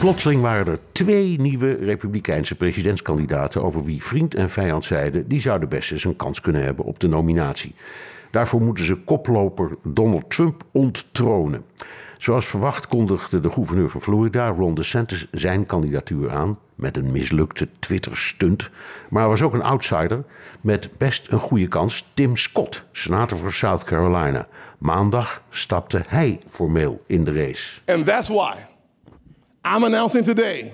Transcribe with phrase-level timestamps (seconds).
[0.00, 5.68] Plotseling waren er twee nieuwe Republikeinse presidentskandidaten over wie vriend en vijand zeiden die zouden
[5.68, 7.74] best eens een kans kunnen hebben op de nominatie.
[8.30, 11.64] Daarvoor moeten ze koploper Donald Trump onttronen.
[12.18, 17.68] Zoals verwacht kondigde de gouverneur van Florida, Ron DeSantis, zijn kandidatuur aan met een mislukte
[17.78, 18.70] Twitter-stunt.
[19.08, 20.24] Maar er was ook een outsider
[20.60, 24.46] met best een goede kans, Tim Scott, senator voor South Carolina.
[24.78, 27.80] Maandag stapte hij formeel in de race.
[27.86, 28.54] And that's why
[29.62, 30.72] I'm announcing today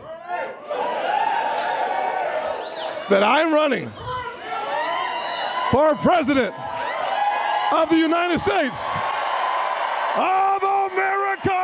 [3.08, 3.90] that I'm running
[5.70, 6.54] for president
[7.72, 8.76] of the United States
[10.16, 11.60] of America.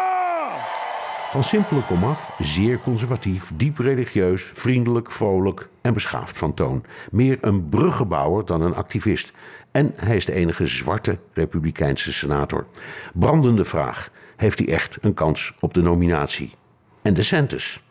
[1.30, 6.84] Van simpele komaf, zeer conservatief, diep religieus, vriendelijk, vrolijk en beschaafd van toon.
[7.10, 9.32] Meer een bruggenbouwer dan een activist.
[9.70, 12.66] En hij is de enige zwarte republikeinse senator.
[13.14, 16.54] Brandende vraag: heeft hij echt een kans op de nominatie?
[17.02, 17.82] En de Santis.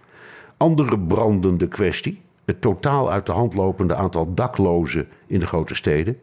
[0.58, 6.18] Andere brandende kwestie: het totaal uit de hand lopende aantal daklozen in de grote steden.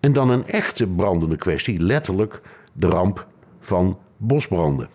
[0.00, 2.40] En dan een echte brandende kwestie, letterlijk
[2.72, 3.26] de ramp
[3.58, 4.88] van bosbranden.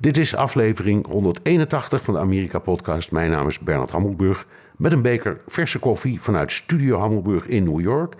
[0.00, 3.10] Dit is aflevering 181 van de Amerika-podcast.
[3.10, 4.46] Mijn naam is Bernard Hammelburg.
[4.76, 8.14] Met een beker verse koffie vanuit Studio Hammelburg in New York.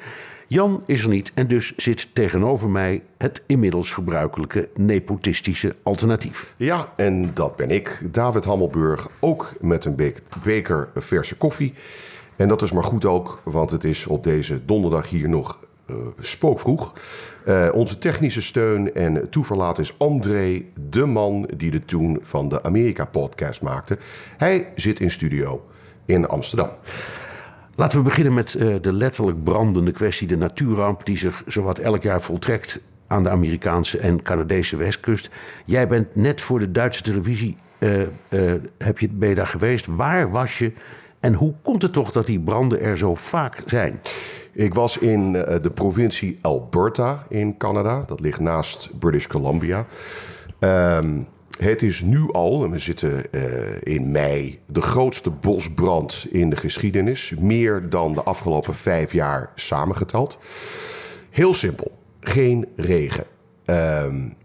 [0.51, 6.55] Jan is er niet en dus zit tegenover mij het inmiddels gebruikelijke nepotistische alternatief.
[6.57, 9.97] Ja, en dat ben ik, David Hammelburg, ook met een
[10.43, 11.75] beker, verse koffie.
[12.37, 15.59] En dat is maar goed ook, want het is op deze donderdag hier nog
[15.91, 16.93] uh, spookvroeg.
[17.47, 22.63] Uh, onze technische steun en toeverlaat is André, de man die de toen van de
[22.63, 23.99] Amerika-podcast maakte.
[24.37, 25.67] Hij zit in studio
[26.05, 26.71] in Amsterdam.
[27.79, 32.03] Laten we beginnen met uh, de letterlijk brandende kwestie, de natuurramp die zich zowat elk
[32.03, 35.31] jaar voltrekt aan de Amerikaanse en Canadese westkust.
[35.65, 38.03] Jij bent net voor de Duitse televisie, uh,
[38.79, 39.87] heb je, ben daar geweest.
[39.87, 40.73] Waar was je
[41.21, 44.01] en hoe komt het toch dat die branden er zo vaak zijn?
[44.53, 48.05] Ik was in de provincie Alberta in Canada.
[48.07, 49.87] Dat ligt naast British Columbia.
[50.61, 51.27] Um,
[51.59, 53.43] het is nu al, en we zitten uh,
[53.83, 57.35] in mei, de grootste bosbrand in de geschiedenis.
[57.39, 60.39] Meer dan de afgelopen vijf jaar samengeteld.
[61.31, 63.25] Heel simpel, geen regen.
[63.65, 64.37] Um,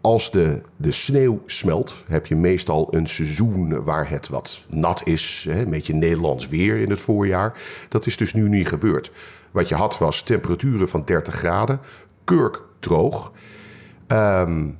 [0.00, 5.46] als de, de sneeuw smelt, heb je meestal een seizoen waar het wat nat is.
[5.48, 7.58] Hè, een beetje Nederlands weer in het voorjaar.
[7.88, 9.12] Dat is dus nu niet gebeurd.
[9.50, 11.80] Wat je had was temperaturen van 30 graden,
[12.24, 13.32] kurkdroog
[14.08, 14.78] um,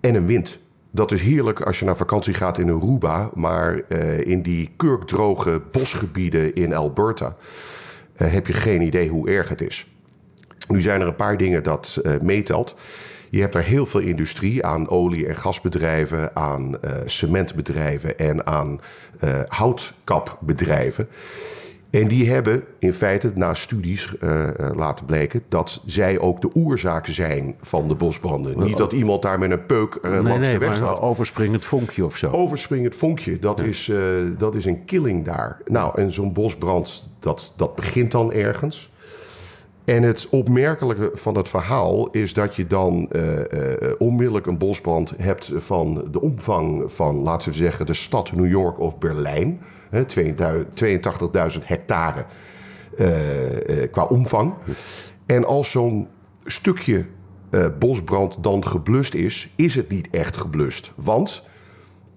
[0.00, 0.58] en een wind.
[0.96, 5.62] Dat is heerlijk als je naar vakantie gaat in Aruba, maar uh, in die kurkdroge
[5.70, 7.36] bosgebieden in Alberta
[8.16, 9.86] uh, heb je geen idee hoe erg het is.
[10.68, 12.74] Nu zijn er een paar dingen dat uh, meetelt.
[13.30, 18.80] Je hebt daar heel veel industrie aan olie- en gasbedrijven, aan cementbedrijven en aan
[19.48, 21.08] houtkapbedrijven.
[21.90, 27.06] En die hebben in feite na studies uh, laten blijken dat zij ook de oorzaak
[27.06, 28.64] zijn van de bosbranden.
[28.64, 31.00] Niet dat iemand daar met een peuk uh, nee, langs nee, de weg maar staat.
[31.00, 32.30] overspringend vonkje of zo.
[32.30, 33.64] Overspringend vonkje, dat, ja.
[33.64, 33.98] is, uh,
[34.38, 35.60] dat is een killing daar.
[35.64, 38.90] Nou, en zo'n bosbrand, dat, dat begint dan ergens.
[39.84, 43.10] En het opmerkelijke van het verhaal is dat je dan
[43.98, 48.80] onmiddellijk een bosbrand hebt van de omvang van, laten we zeggen, de stad New York
[48.80, 49.60] of Berlijn.
[49.92, 52.24] 82.000 hectare
[52.98, 53.06] uh,
[53.90, 54.54] qua omvang.
[55.26, 56.08] En als zo'n
[56.44, 57.04] stukje
[57.78, 60.92] bosbrand dan geblust is, is het niet echt geblust.
[60.96, 61.46] Want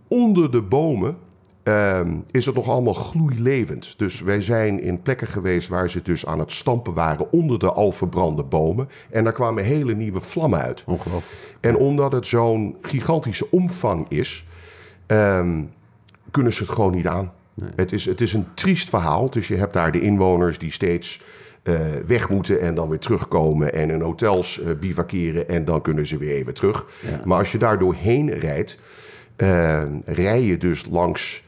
[0.07, 1.17] onder de bomen
[1.63, 2.01] uh,
[2.31, 3.97] is het nog allemaal gloeilevend.
[3.97, 7.71] Dus wij zijn in plekken geweest waar ze dus aan het stampen waren onder de
[7.71, 8.89] al verbrande bomen.
[9.09, 10.83] En daar kwamen hele nieuwe vlammen uit.
[10.85, 11.57] Ongelooflijk.
[11.59, 14.45] En omdat het zo'n gigantische omvang is,
[15.07, 15.71] um,
[16.31, 17.31] kunnen ze het gewoon niet aan.
[17.59, 17.69] Nee.
[17.75, 19.29] Het, is, het is een triest verhaal.
[19.29, 21.21] Dus je hebt daar de inwoners die steeds
[21.63, 26.05] uh, weg moeten en dan weer terugkomen en in hotels uh, bivakeren en dan kunnen
[26.05, 26.85] ze weer even terug.
[27.07, 27.21] Ja.
[27.25, 28.77] Maar als je daar doorheen rijdt,
[29.37, 31.47] uh, rij je dus langs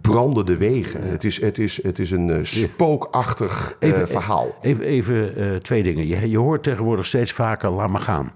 [0.00, 1.04] brandende wegen.
[1.04, 1.10] Ja.
[1.10, 4.54] Het, is, het, is, het is een spookachtig even, verhaal.
[4.62, 6.06] Even, even twee dingen.
[6.06, 8.32] Je, je hoort tegenwoordig steeds vaker, laat maar gaan.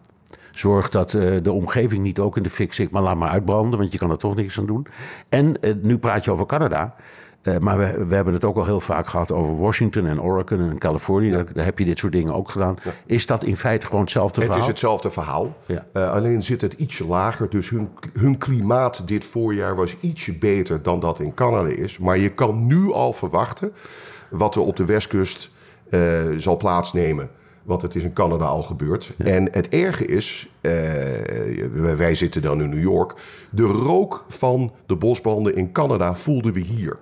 [0.59, 3.79] Zorg dat eh, de omgeving niet ook in de fik zit, maar laat maar uitbranden,
[3.79, 4.87] want je kan er toch niks aan doen.
[5.29, 6.95] En eh, nu praat je over Canada.
[7.43, 10.61] Eh, maar we, we hebben het ook al heel vaak gehad over Washington en Oregon
[10.61, 11.31] en Californië.
[11.31, 12.77] Daar, daar heb je dit soort dingen ook gedaan.
[13.07, 14.63] Is dat in feite gewoon hetzelfde Het verhaal?
[14.63, 15.57] is hetzelfde verhaal.
[15.67, 16.01] Ja.
[16.07, 17.51] Alleen zit het ietsje lager.
[17.51, 21.99] Dus hun, hun klimaat dit voorjaar was ietsje beter dan dat in Canada is.
[21.99, 23.73] Maar je kan nu al verwachten
[24.31, 25.51] wat er op de westkust
[26.37, 27.31] zal plaatsnemen.
[27.69, 29.13] Want het is in Canada al gebeurd.
[29.19, 30.73] En het erge is, eh,
[31.97, 33.15] wij- zitten dan in New York.
[33.51, 36.99] De rook van de bosbranden in Canada voelden we hier.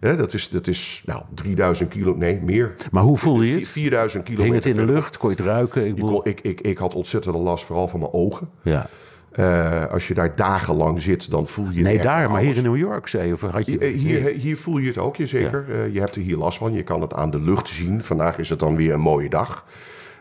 [0.00, 2.74] Hè, dat is, dat is nou, 3000 kilo, nee, meer.
[2.90, 3.68] Maar hoe voelde je het?
[3.68, 4.52] 4000 kilometer.
[4.54, 5.16] Hing het in de lucht?
[5.18, 5.86] Kon je het ruiken?
[5.86, 8.48] Ik Ik, kon- ik, ik, ik had ontzettende last, vooral van mijn ogen.
[8.62, 8.86] ja.
[9.32, 12.62] Eh, als je daar dagenlang zit, dan voel je het Nee, daar, maar hier in
[12.62, 13.32] New York, zei je.
[13.32, 15.66] Of had je Hier, hier voel je het ook, je zeker.
[15.70, 16.72] Eh, je hebt er hier last van.
[16.72, 18.02] Je kan het aan de lucht zien.
[18.02, 19.64] Vandaag is het dan weer een mooie dag.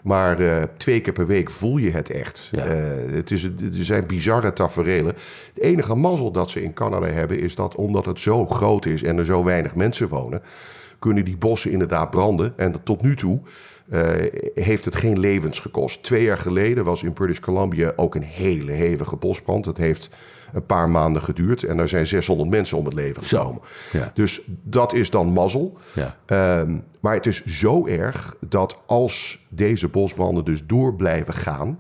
[0.06, 2.50] Maar eh, twee keer per week voel je het echt.
[2.52, 2.66] Ja.
[2.66, 5.14] Eh, het, is, het zijn bizarre taferelen.
[5.54, 7.40] Het enige mazzel dat ze in Canada hebben...
[7.40, 10.42] is dat omdat het zo groot is en er zo weinig mensen wonen...
[11.00, 12.54] kunnen die bossen inderdaad branden.
[12.58, 13.40] En tot nu toe
[13.90, 14.12] eh,
[14.56, 16.04] heeft het geen levens gekost.
[16.04, 19.66] Twee jaar geleden was in British Columbia ook een hele hevige bosbrand.
[19.66, 20.10] Het heeft
[20.56, 21.64] een paar maanden geduurd...
[21.64, 23.62] en er zijn 600 mensen om het leven gekomen.
[23.92, 24.12] ja.
[24.14, 25.78] Dus dat is dan mazzel.
[25.94, 26.18] Ja.
[26.26, 31.80] Ehm, maar het is zo erg dat als deze bosbranden dus door blijven gaan,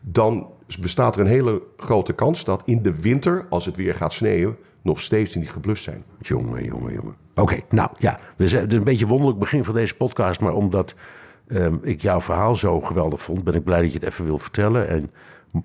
[0.00, 0.46] dan
[0.80, 4.56] bestaat er een hele grote kans dat in de winter, als het weer gaat sneeuwen,
[4.82, 6.04] nog steeds niet geblust zijn.
[6.20, 7.14] Jongen, jongen, jongen.
[7.34, 8.18] Oké, nou ja.
[8.36, 10.40] We zijn, het is een beetje wonderlijk begin van deze podcast.
[10.40, 10.94] Maar omdat
[11.48, 14.38] ehm, ik jouw verhaal zo geweldig vond, ben ik blij dat je het even wil
[14.38, 14.88] vertellen.
[14.88, 15.10] En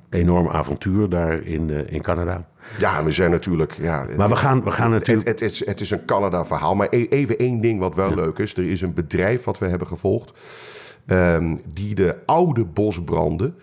[0.10, 2.48] enorm avontuur daar in, eh, in Canada.
[2.78, 3.74] Ja, we zijn natuurlijk.
[3.82, 5.28] Ja, Maar we gaan, we gaan natuurlijk.
[5.28, 6.76] Het, het, is, het is een Canada-verhaal.
[6.76, 8.58] Maar e- even één ding wat wel leuk is.
[8.58, 10.32] Er is een bedrijf wat we hebben gevolgd.
[11.06, 13.56] ehm, die de oude bosbranden.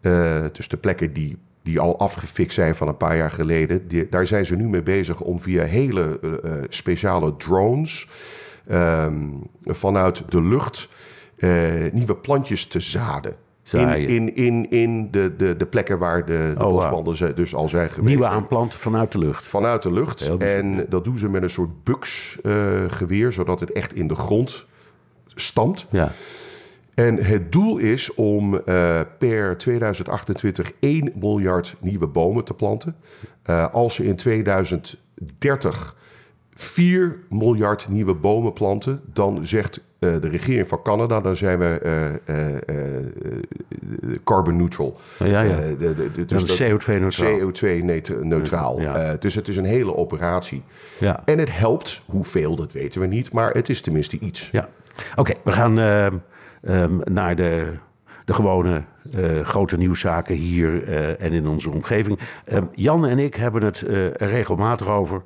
[0.00, 3.88] eh, dus de plekken die, die al afgefikt zijn van een paar jaar geleden.
[3.88, 8.08] Die, daar zijn ze nu mee bezig om via hele eh, speciale drones.
[8.66, 9.28] ehm,
[9.64, 10.88] vanuit de lucht.
[11.92, 13.34] nieuwe plantjes te zaden.
[13.72, 17.68] In, in, in, in de, de, de plekken waar de, de Oh, bosbranden dus al
[17.68, 18.08] zijn geweest.
[18.08, 19.46] Nieuwe aanplanten vanuit de lucht.
[19.46, 20.36] Vanuit de lucht.
[20.38, 24.66] En dat doen ze met een soort buksgeweer, zodat het echt in de grond
[25.34, 25.86] stampt.
[25.90, 26.10] Ja.
[26.94, 32.96] En het doel is om eh, per 2028 1 miljard nieuwe bomen te planten.
[33.42, 35.96] Eh, als ze in 2030
[36.58, 41.64] 4 miljard nieuwe bomen planten, dan zegt eh, de regering van Canada, dan zijn we
[42.24, 43.04] eh, eh,
[44.24, 44.96] carbon neutral.
[45.18, 45.56] Ja, ja.
[45.56, 47.38] De- de- de- dus Ja, dat- CO2-neutraal.
[47.38, 48.80] CO2-neutraal.
[48.80, 48.94] Ja.
[48.96, 50.62] Eh, dus het is een hele operatie.
[50.98, 51.22] Ja.
[51.24, 54.48] En het helpt, hoeveel, dat weten we niet, maar het is tenminste iets.
[54.52, 54.68] Ja.
[55.16, 56.14] Oké, we gaan ehm,
[57.04, 57.72] naar de,
[58.24, 58.84] de gewone
[59.42, 60.88] grote nieuwszaken hier
[61.18, 62.18] en in onze omgeving.
[62.44, 65.22] Ehm, Jan en ik hebben het er regelmatig over.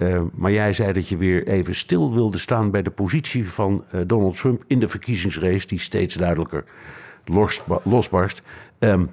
[0.00, 3.84] Ehm, maar jij zei dat je weer even stil wilde staan bij de positie van
[3.90, 6.64] eh, Donald Trump in de verkiezingsrace, die steeds duidelijker
[7.24, 8.42] losba- losbarst.
[8.78, 9.04] Ehm,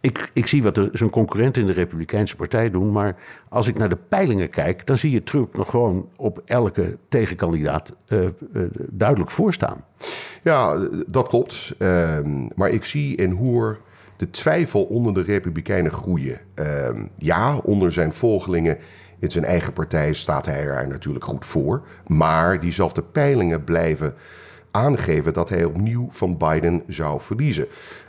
[0.00, 2.92] ik, ik zie wat zijn concurrenten in de Republikeinse Partij doen.
[2.92, 3.16] Maar
[3.48, 7.96] als ik naar de peilingen kijk, dan zie je Trump nog gewoon op elke tegenkandidaat
[8.06, 8.32] eh, eh,
[8.90, 9.84] duidelijk voorstaan.
[10.42, 11.74] Ja, dat klopt.
[11.78, 13.80] Ehm, maar ik zie en hoor
[14.16, 16.40] de twijfel onder de Republikeinen groeien.
[16.54, 18.78] Ehm, ja, onder zijn volgelingen
[19.18, 21.82] in zijn eigen partij staat hij er natuurlijk goed voor.
[22.06, 24.14] Maar diezelfde peilingen blijven
[24.70, 27.66] aangeven dat hij opnieuw van Biden zou verliezen.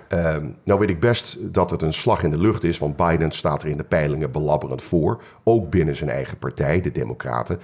[0.08, 3.32] Ehm, nou weet ik best dat het een slag in de lucht is, want Biden
[3.32, 5.22] staat er in de peilingen belabberend voor.
[5.44, 7.60] Ook binnen zijn eigen partij, de Democraten.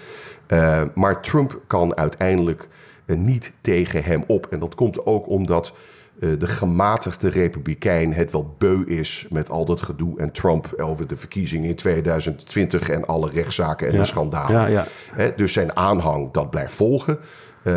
[0.48, 2.68] Eh, maar Trump kan uiteindelijk
[3.06, 4.48] eh, niet tegen hem op.
[4.50, 5.74] En dat komt ook omdat
[6.20, 11.18] de gematigde republikein het wel beu is met al dat gedoe en Trump over de
[11.18, 14.00] verkiezingen in 2020 en alle rechtszaken en Ja.
[14.00, 14.52] de schandalen.
[14.62, 14.86] Ja, ja.
[15.12, 17.18] Hè, dus zijn aanhang, dat blijft volgen.
[17.64, 17.74] Eh,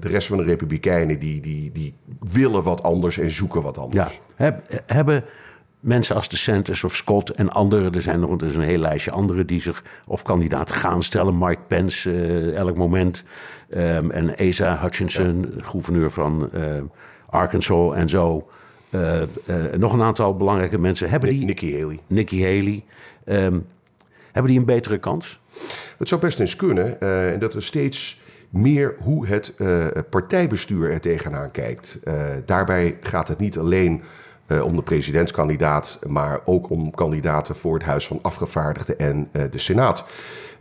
[0.00, 1.94] de rest van de republikeinen die, die, die
[2.32, 3.82] willen wat anders en zoeken wat Ja.
[3.82, 4.20] anders.
[4.34, 5.24] Heb- hebben
[5.80, 7.94] mensen als DeSantis of Scott en anderen...
[7.94, 11.38] er zijn nog er is een heel lijstje anderen die zich of kandidaat gaan stellen.
[11.38, 13.24] Mike Pence eh, elk moment.
[13.70, 16.62] Ehm, en Asa Hutchinson, gouverneur van eh,
[17.30, 18.48] Arkansas en zo.
[18.90, 19.22] Eh,
[19.76, 21.10] nog een aantal belangrijke mensen.
[21.10, 21.98] Hebben die, Nikki Haley.
[22.06, 22.84] Nikki Haley.
[23.24, 23.58] Ehm,
[24.32, 25.40] hebben die een betere kans?
[25.98, 29.54] Het zou best eens kunnen eh, en dat er steeds meer hoe het
[30.10, 32.00] partijbestuur er tegenaan kijkt.
[32.44, 34.02] Daarbij gaat het niet alleen
[34.50, 39.42] eh, om de presidentskandidaat, maar ook om kandidaten voor het Huis van Afgevaardigden en eh,
[39.50, 40.04] de Senaat.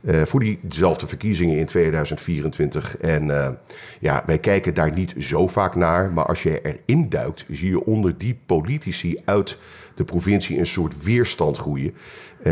[0.02, 2.98] Uh, voor diezelfde verkiezingen in 2024.
[2.98, 3.58] En
[4.00, 6.12] ja, wij kijken daar niet zo vaak naar.
[6.12, 9.58] Maar als je erin duikt, zie je onder die politici uit
[9.96, 11.94] de provincie een soort weerstand groeien.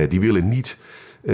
[0.10, 0.77] die willen niet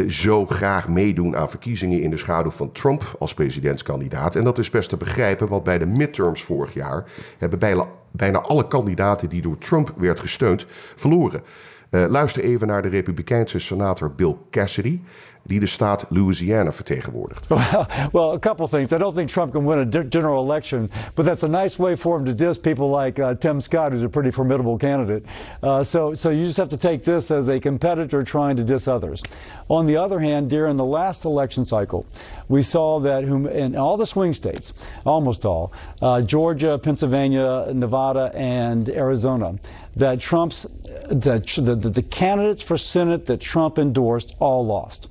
[0.08, 4.36] zo graag meedoen aan verkiezingen in de schaduw van Trump als presidentskandidaat.
[4.36, 7.04] En dat is best te begrijpen, want bij de midterms vorig jaar
[7.38, 10.66] hebben bijna, bijna alle kandidaten die door Trump werd gesteund
[10.96, 11.42] verloren.
[11.90, 15.00] Uh, luister even naar de Republikeinse senator Bill Cassidy
[15.46, 17.48] die de staat Louisiana vertegenwoordigt.
[17.54, 18.92] Well, well, a couple things.
[18.92, 22.18] I don't think Trump can win a general election, but that's a nice way for
[22.18, 25.26] him to diss people like uh, Tim Scott, who's a pretty formidable candidate.
[25.62, 28.88] Uh, so, so you just have to take this as a competitor trying to diss
[28.88, 29.24] others.
[29.68, 32.06] On the other hand, during the last election cycle,
[32.48, 34.74] we saw that whom, in all the swing states,
[35.06, 35.72] almost all,
[36.02, 39.56] uh, Georgia, Pennsylvania, Nevada, and Arizona,
[39.96, 40.66] that Trump's
[41.10, 45.10] the, candidates for Senate that Trump endorsed all lost.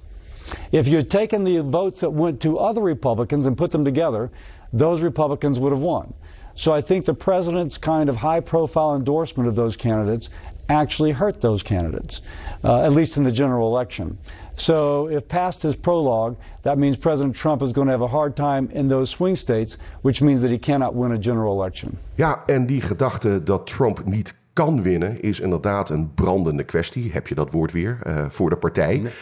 [0.71, 4.31] If you had taken the votes that went to other Republicans and put them together,
[4.73, 6.15] those Republicans would have won.
[6.55, 10.29] So I think the president's kind of high profile endorsement of those candidates
[10.69, 12.23] actually hurt those candidates,
[12.65, 14.19] uh, at least in the general election.
[14.57, 18.37] So, if past his prologue, that means President Trump is going to have a hard
[18.37, 21.99] time in those swing states, which means that he cannot win a general election.
[22.15, 27.13] Ja, en die gedachte dat Trump niet kan winnen is inderdaad een brandende kwestie.
[27.13, 28.99] Heb je dat woord weer uh, voor de partij?
[28.99, 29.13] Nee.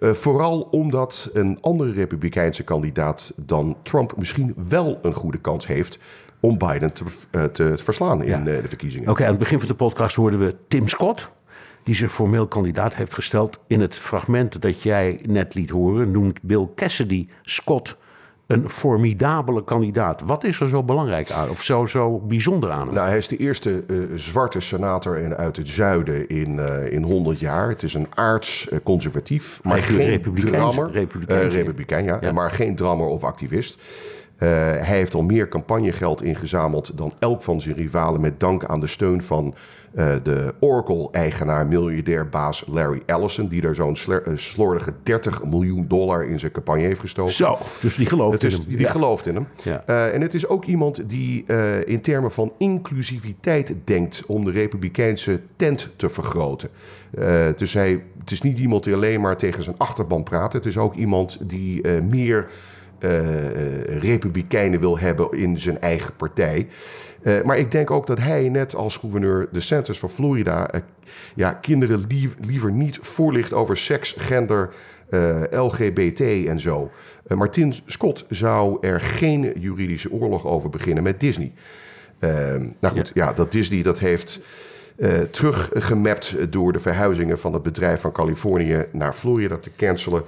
[0.00, 5.98] Uh, vooral omdat een andere republikeinse kandidaat dan Trump misschien wel een goede kans heeft
[6.40, 9.08] om Biden te, uh, te verslaan in de verkiezingen.
[9.10, 11.30] Oké, aan het begin van de podcast hoorden we Tim Scott
[11.84, 13.60] die zich formeel kandidaat heeft gesteld.
[13.66, 17.96] In het fragment dat jij net liet horen, noemt Bill Cassidy Scott
[18.50, 20.20] een formidabele kandidaat.
[20.20, 22.94] Wat is er zo belangrijk aan, of zo, zo bijzonder aan hem?
[22.94, 27.40] Nou, hij is de eerste uh, zwarte senator uit het zuiden in, uh, in 100
[27.40, 27.68] jaar.
[27.68, 30.90] Het is een aards-conservatief, uh, maar geen republikein, drammer.
[30.90, 33.78] Republikein, republikein ja, ja, maar geen drammer of activist.
[34.40, 38.20] Uh, hij heeft al meer campagnegeld ingezameld dan elk van zijn rivalen...
[38.20, 39.54] met dank aan de steun van
[39.94, 43.48] uh, de Oracle-eigenaar, miljardair baas Larry Ellison...
[43.48, 47.34] die daar zo'n uh, slordige 30 miljoen dollar in zijn campagne heeft gestoken.
[47.34, 48.64] Zo, dus die gelooft in hem.
[48.66, 48.90] Die ja.
[48.90, 49.46] gelooft in hem.
[49.62, 49.84] Ja.
[49.84, 51.44] en het is ook iemand die
[51.84, 54.22] in termen van inclusiviteit denkt...
[54.26, 56.68] om de republikeinse tent te vergroten.
[57.56, 60.52] dus hij, het is niet iemand die alleen maar tegen zijn achterban praat.
[60.52, 62.46] Het is ook iemand die meer
[64.00, 66.66] republikeinen wil hebben in zijn eigen partij.
[67.22, 70.80] Uh, maar ik denk ook dat hij, net als gouverneur DeSantis van Florida, uh,
[71.34, 74.70] ja, kinderen lief, liever niet voorlicht over seks, gender,
[75.50, 76.90] LGBT en zo.
[77.26, 81.52] Martin Scott zou er geen juridische oorlog over beginnen met Disney.
[82.80, 83.24] nou goed, ja.
[83.24, 84.40] ja, dat Disney dat heeft
[85.30, 90.22] teruggemapt door de verhuizingen van het bedrijf van Californië naar Florida te cancelen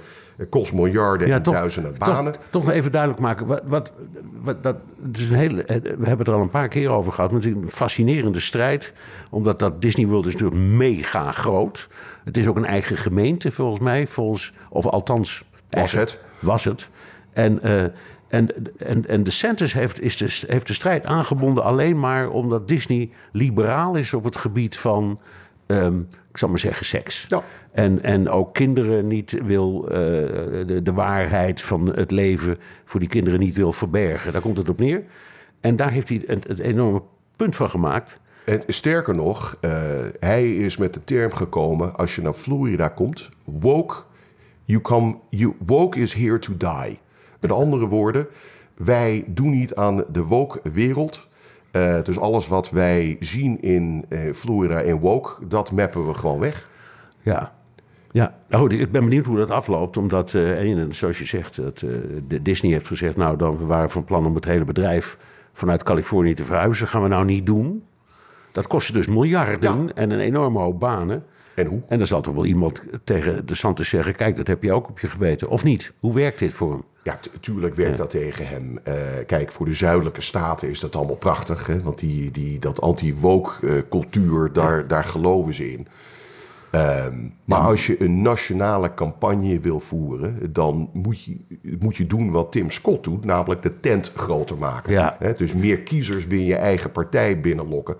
[0.49, 2.33] kost miljarden en duizenden banen.
[2.33, 3.45] Toch, toch even duidelijk maken.
[3.45, 3.93] Wat, wat,
[4.41, 4.75] wat, dat,
[5.05, 7.31] het is een hele, we hebben het er al een paar keer over gehad.
[7.31, 8.93] Het is een fascinerende strijd.
[9.29, 11.87] Omdat dat Disney World is natuurlijk mega groot.
[12.23, 14.07] Het is ook een eigen gemeente volgens mij.
[14.07, 15.43] Volgens, of althans...
[15.69, 16.19] Was het.
[16.39, 16.89] Was het.
[17.33, 17.59] En...
[17.63, 17.83] Uh,
[18.27, 22.67] en, en, en de Centers heeft, is de, heeft de strijd aangebonden alleen maar omdat
[22.67, 25.19] Disney liberaal is op het gebied van
[25.67, 27.25] um, ik zal maar zeggen, seks.
[27.27, 27.43] Ja.
[27.71, 33.09] En, en ook kinderen niet wil, uh, de, de waarheid van het leven voor die
[33.09, 34.33] kinderen niet wil verbergen.
[34.33, 35.03] Daar komt het op neer.
[35.61, 37.01] En daar heeft hij een, een enorme
[37.35, 38.19] punt van gemaakt.
[38.45, 39.71] En sterker nog, uh,
[40.19, 43.95] hij is met de term gekomen: als je naar Florida komt, woke,
[44.65, 46.99] you come, you, woke is here to die.
[47.39, 48.27] Met andere woorden,
[48.73, 51.27] wij doen niet aan de woke wereld.
[51.75, 56.39] Uh, dus alles wat wij zien in uh, Florida en Woke, dat mappen we gewoon
[56.39, 56.69] weg.
[57.21, 57.53] Ja.
[58.11, 59.97] Ja, nou, ik ben benieuwd hoe dat afloopt.
[59.97, 61.83] Omdat, uh, zoals je zegt, dat,
[62.41, 63.15] Disney heeft gezegd...
[63.15, 65.17] nou, dan we waren van plan om het hele bedrijf
[65.53, 66.87] vanuit Californië te verhuizen.
[66.87, 67.83] gaan we nou niet doen.
[68.51, 71.23] Dat kostte dus miljarden en een enorme hoop banen.
[71.55, 71.81] En hoe?
[71.87, 74.15] En dan zal toch wel iemand tegen de Santos zeggen...
[74.15, 75.49] kijk, dat heb je ook op je geweten.
[75.49, 75.93] Of niet?
[75.99, 76.83] Hoe werkt dit voor hem?
[77.03, 78.79] Ja, tuurlijk werkt dat tegen hem.
[78.87, 78.93] Uh,
[79.25, 81.67] kijk, voor de zuidelijke staten is dat allemaal prachtig.
[81.67, 81.81] Hè?
[81.81, 84.87] Want die, die, dat anti-woke-cultuur, daar, ja.
[84.87, 85.87] daar geloven ze in.
[86.75, 87.65] Um, maar ja.
[87.65, 91.37] als je een nationale campagne wil voeren, dan moet je,
[91.79, 94.91] moet je doen wat Tim Scott doet, namelijk de tent groter maken.
[94.91, 95.15] Ja.
[95.19, 95.33] Hè?
[95.33, 97.95] Dus meer kiezers binnen je eigen partij binnenlokken.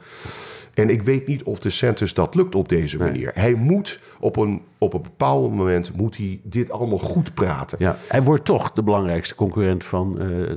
[0.74, 3.32] En ik weet niet of de Santis dat lukt op deze manier.
[3.36, 3.44] Nee.
[3.44, 7.77] Hij moet op een, op een bepaald moment moet hij dit allemaal goed praten.
[7.82, 10.50] Ja, hij wordt toch de belangrijkste concurrent van uh,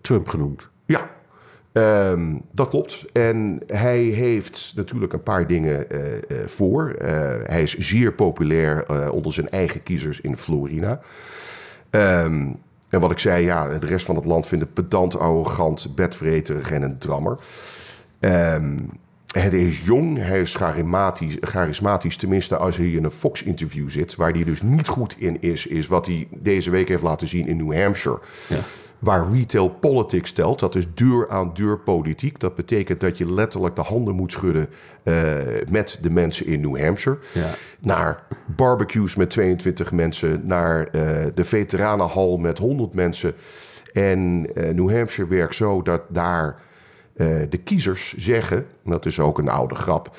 [0.00, 0.68] Trump genoemd.
[0.86, 1.10] Ja,
[1.76, 3.04] Ehm, dat klopt.
[3.12, 6.90] En hij heeft natuurlijk een paar dingen eh, eh, voor.
[6.90, 7.10] Eh,
[7.42, 11.00] hij is zeer populair eh, onder zijn eigen kiezers in Florida.
[11.90, 12.52] Ehm,
[12.88, 16.70] en wat ik zei, ja, de rest van het land vindt het pedant, arrogant, bedvreterig
[16.70, 17.38] en een drammer.
[18.20, 18.78] Ehm,
[19.40, 24.14] hij is jong, hij is charismatisch, charismatisch, tenminste als hij in een Fox-interview zit.
[24.14, 27.46] Waar hij dus niet goed in is, is wat hij deze week heeft laten zien
[27.46, 28.20] in New Hampshire.
[28.48, 28.58] Ja.
[28.98, 32.40] Waar retail politics telt, dat is deur-aan-deur politiek.
[32.40, 34.68] Dat betekent dat je letterlijk de handen moet schudden
[35.02, 35.34] eh,
[35.70, 37.18] met de mensen in New Hampshire.
[37.32, 37.54] Ja.
[37.80, 38.26] Naar
[38.56, 43.34] barbecues met 22 mensen, naar eh, de veteranenhal met 100 mensen.
[43.92, 46.64] En eh, New Hampshire werkt zo dat daar
[47.16, 50.16] eh, de kiezers zeggen, en dat is ook een oude grap,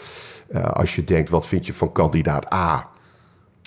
[0.48, 2.90] eh, als je denkt wat vind je van kandidaat A,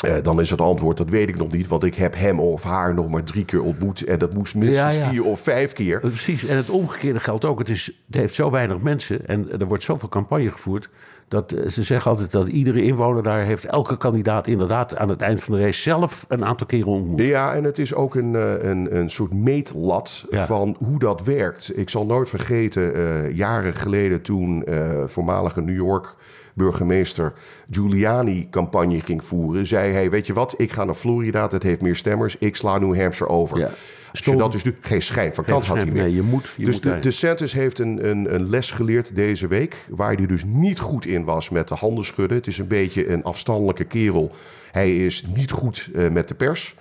[0.00, 2.62] eh, dan is het antwoord dat weet ik nog niet, want ik heb hem of
[2.62, 5.08] haar nog maar drie keer ontmoet en dat moest minstens Ja, ja.
[5.08, 6.00] vier of vijf keer.
[6.00, 7.58] Precies, en het omgekeerde geldt ook.
[7.58, 10.88] Het, is, het heeft zo weinig mensen en er wordt zoveel campagne gevoerd...
[11.30, 13.64] dat eh, ze zeggen altijd dat iedere inwoner daar heeft...
[13.64, 17.20] elke kandidaat inderdaad aan het eind van de race zelf een aantal keren ontmoet.
[17.20, 20.46] Ja, en het is ook een, eh, een, een soort meetlat Ja.
[20.46, 21.78] van hoe dat werkt.
[21.78, 24.64] Ik zal nooit vergeten, eh, jaren geleden toen
[25.06, 26.14] voormalige New York
[26.64, 27.32] burgemeester
[27.70, 31.80] Giuliani campagne ging voeren, zei hij, weet je wat, ik ga naar Florida, dat heeft
[31.80, 33.58] meer stemmers, ik sla New Hampshire over.
[33.58, 33.70] Ja.
[34.10, 36.02] Als je dat dus doet, geen schijn van kans had hij meer.
[36.02, 39.46] nee, je moet- je dus moet de, DeSantis heeft een, een, een les geleerd deze
[39.46, 39.76] week...
[39.88, 42.36] waar hij dus niet goed in was met de handen schudden.
[42.36, 44.32] Het is een beetje een afstandelijke kerel.
[44.72, 46.74] Hij is niet goed eh, met de pers.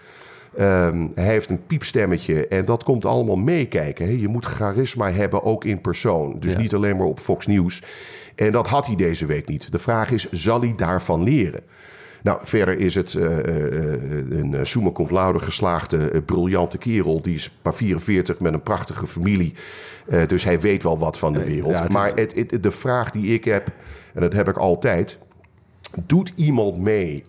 [0.58, 4.20] Ehm, hij heeft een piepstemmetje en dat komt allemaal meekijken.
[4.20, 6.40] Je moet charisma hebben, ook in persoon.
[6.40, 6.60] Dus Ja.
[6.60, 7.84] niet alleen maar op Fox News.
[8.36, 9.72] En dat had hij deze week niet.
[9.72, 11.62] De vraag is, zal hij daarvan leren?
[12.24, 17.22] Nou, verder is het eh, eh, een uh, summa cum laude geslaagde, eh, briljante kerel.
[17.22, 19.54] Die is maar 44 met een prachtige familie.
[20.08, 21.72] Eh, dus hij weet wel wat van de wereld.
[21.78, 23.68] ja, het- maar het, het- de vraag die ik heb,
[24.14, 25.18] en dat heb ik altijd...
[26.06, 27.24] doet iemand mee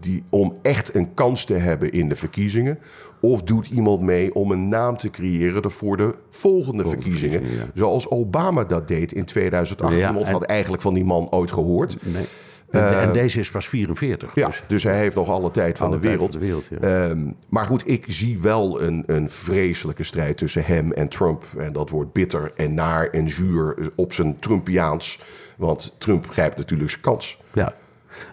[0.00, 2.78] die, om echt een kans te hebben in de verkiezingen?
[3.20, 7.38] Of doet iemand mee om een naam te creëren voor de volgende verkiezingen?
[7.38, 9.94] verkiezingen, Zoals Obama dat deed in 2008.
[9.96, 11.96] Ja, Niemand en- had eigenlijk van die man ooit gehoord.
[12.00, 12.24] Nee.
[12.70, 14.34] En, en deze is pas 44.
[14.34, 16.30] Ja, dus- dus hij heeft nog alle tijd van Alle de wereld.
[16.30, 16.78] van de wereld, ja.
[16.78, 21.44] Ehm, maar goed, ik zie wel een, een vreselijke strijd tussen hem en Trump.
[21.58, 25.20] En dat wordt bitter en naar en zuur op zijn Trumpiaans.
[25.56, 27.38] Want Trump grijpt natuurlijk zijn kans.
[27.52, 27.74] Ja.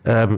[0.03, 0.37] Ehm,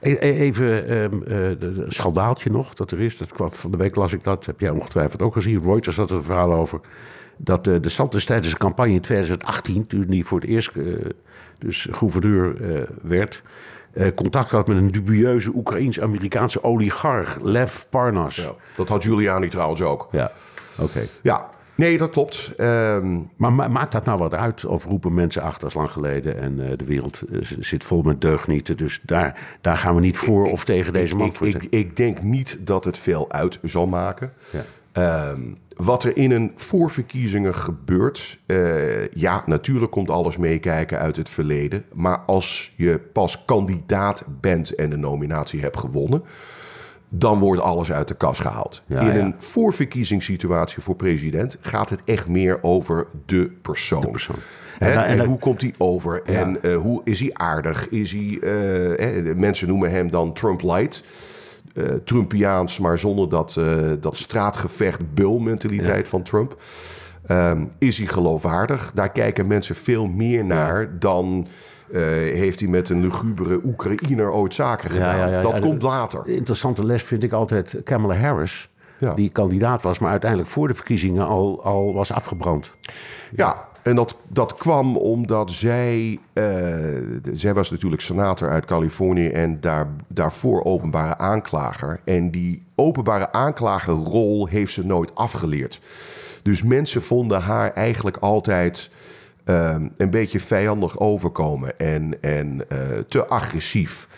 [0.00, 3.16] even ehm, eh, een schandaaltje nog dat er is.
[3.16, 4.46] Dat kwam, van de week las ik dat.
[4.46, 5.62] Heb jij ongetwijfeld ook gezien.
[5.62, 6.80] Reuters had er een verhaal over.
[7.36, 10.84] Dat eh, de Santos tijdens de campagne in 2018, toen hij voor het eerst eh,
[11.58, 12.56] dus gouverneur
[13.02, 13.42] werd...
[14.14, 18.52] contact had met een dubieuze Oekraïens-Amerikaanse oligarch, Lev Parnas.
[18.76, 20.08] Dat had Giuliani trouwens ook.
[20.10, 20.32] Ja,
[20.78, 21.00] oké.
[21.22, 22.52] Ja, nee, dat klopt.
[22.56, 24.64] Ehm, Maar ma- maakt dat nou wat uit?
[24.64, 26.38] Of roepen mensen achter, is lang geleden...
[26.38, 28.76] en eh, de wereld eh, zit vol met deugnieten.
[28.76, 31.96] Dus daar, daar gaan we niet voor of tegen deze man ik, voor ik, ik
[31.96, 34.32] denk niet dat het veel uit zal maken.
[34.50, 34.62] Ja.
[34.92, 35.40] Ehm,
[35.76, 41.84] wat er in een voorverkiezingen gebeurt, eh, ja, natuurlijk komt alles meekijken uit het verleden.
[41.92, 46.22] Maar als je pas kandidaat bent en de nominatie hebt gewonnen,
[47.10, 48.82] dan wordt alles uit de kas gehaald.
[48.86, 49.14] Ja, in ja.
[49.14, 54.10] een voorverkiezingssituatie voor president gaat het echt meer over de persoon.
[54.10, 54.36] persoon.
[54.78, 56.22] Hè, En hoe komt hij over?
[56.22, 57.88] En eh, hoe is hij aardig?
[57.88, 61.02] Is hij, eh, mensen noemen hem dan Trump Light.
[61.74, 63.60] eh, Trumpiaans, maar zonder dat,
[64.00, 66.62] dat straatgevecht bul-mentaliteit van Trump.
[67.26, 68.90] Ehm, is hij geloofwaardig?
[68.94, 71.46] Daar kijken mensen veel meer naar dan
[71.92, 75.42] heeft hij met een lugubere Oekraïner ooit zaken gedaan.
[75.42, 76.26] dat komt later.
[76.26, 78.68] Interessante les vind ik altijd Kamala Harris.
[78.98, 79.14] Ja.
[79.14, 82.70] Die kandidaat was, maar uiteindelijk voor de verkiezingen al, al was afgebrand.
[83.32, 86.18] Ja, en dat, dat kwam omdat zij...
[86.32, 86.44] eh,
[87.32, 89.28] zij was natuurlijk senator uit Californië...
[89.28, 92.00] en daar, daarvoor openbare aanklager.
[92.04, 95.80] En die openbare aanklagerrol heeft ze nooit afgeleerd.
[96.42, 98.90] Dus mensen vonden haar eigenlijk altijd...
[99.50, 104.08] ehm, een beetje vijandig overkomen en, en eh, te agressief.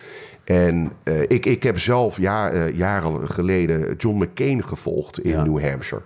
[0.44, 5.44] En eh, ik, ik heb zelf ja, eh, jaren geleden John McCain gevolgd in Ja.
[5.44, 6.02] New Hampshire.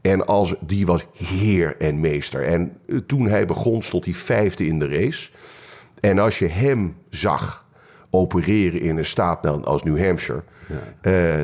[0.00, 2.42] En als, die was heer en meester.
[2.42, 2.76] En
[3.06, 5.30] toen hij begon, stond hij vijfde in de race.
[6.00, 7.66] En als je hem zag
[8.10, 10.42] opereren in een staat als New Hampshire...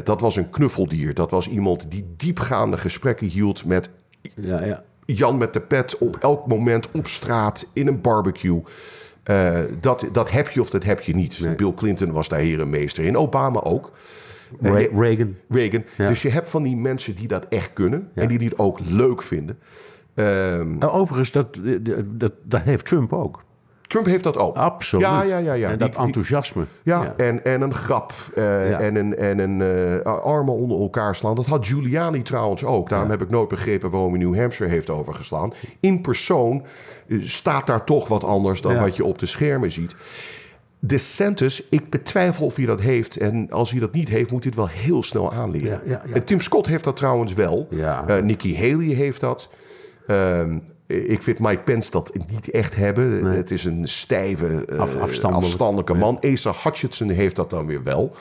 [0.05, 1.15] dat was een knuffeldier.
[1.15, 3.91] Dat was iemand die diepgaande gesprekken hield met
[4.35, 4.85] Ja, ja.
[5.07, 8.63] Jan met de pet op elk moment op straat, in een barbecue.
[9.23, 11.57] Eh, dat, dat heb je of dat heb je niet.
[11.57, 13.17] Bill Clinton was daar herenmeester in.
[13.17, 13.91] Obama ook.
[14.61, 15.35] Re- Reagan.
[15.49, 15.85] Reagan.
[15.97, 16.09] Ja.
[16.09, 18.11] Dus je hebt van die mensen die dat echt kunnen.
[18.15, 19.59] En die het ook leuk vinden.
[20.15, 21.61] Ehm, Nou, overigens, dat,
[22.07, 23.43] dat, dat heeft Trump ook.
[23.95, 24.57] Trump heeft dat ook.
[24.57, 25.07] Absoluut.
[25.07, 25.53] Ja, ja, ja.
[25.53, 25.71] ja.
[25.71, 26.65] En dat die- enthousiasme.
[26.83, 28.81] Ja, En, en een grap eh, Ja.
[28.81, 31.35] en een, en een eh, armen onder elkaar slaan.
[31.35, 32.89] Dat had Giuliani trouwens ook.
[32.89, 35.53] Daarom heb ik nooit begrepen waarom hij New Hampshire heeft overgeslaan.
[35.81, 36.65] In persoon
[37.09, 39.95] eh, staat daar toch wat anders dan wat je op de schermen ziet.
[40.79, 43.17] DeSantis, ik betwijfel of hij dat heeft.
[43.17, 45.69] En als hij dat niet heeft, moet hij het wel heel snel aanleren.
[45.71, 46.15] Ja, ja, ja.
[46.15, 47.69] En Tim Scott heeft dat trouwens wel.
[47.71, 49.49] Eh, Nikki Haley heeft dat.
[50.07, 53.25] Ehm, ik vind Mike Pence dat niet echt hebben.
[53.25, 55.47] Het is een stijve, eh, Af- afstandelijk.
[55.47, 56.19] afstandelijke man.
[56.21, 58.15] Asa Hutchinson heeft dat dan weer wel.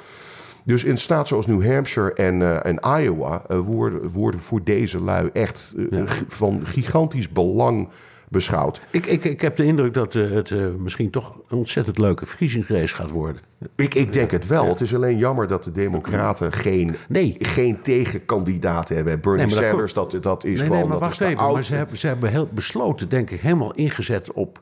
[0.66, 5.02] Dus in staat zoals New Hampshire en, eh, en Iowa eh, worden, worden voor deze
[5.02, 7.88] lui echt eh, van gigantisch belang
[8.34, 8.82] beschouwd.
[8.90, 12.26] Ik, ik, ik heb de indruk dat eh, het eh, misschien toch een ontzettend leuke
[12.26, 13.42] verkiezingsrace gaat worden.
[13.76, 14.68] Ik, ik denk het wel.
[14.68, 17.36] Het is alleen jammer dat de Democraten geen, Nee.
[17.40, 19.22] geen tegenkandidaat hebben.
[19.22, 20.72] Bernie Nee, maar dat Sanders, dat, dat is Nee, gewoon...
[20.72, 21.38] nee, maar dat wacht even.
[21.38, 21.54] oud.
[21.54, 24.60] Maar ze hebben, ze hebben heel besloten, denk ik, helemaal ingezet op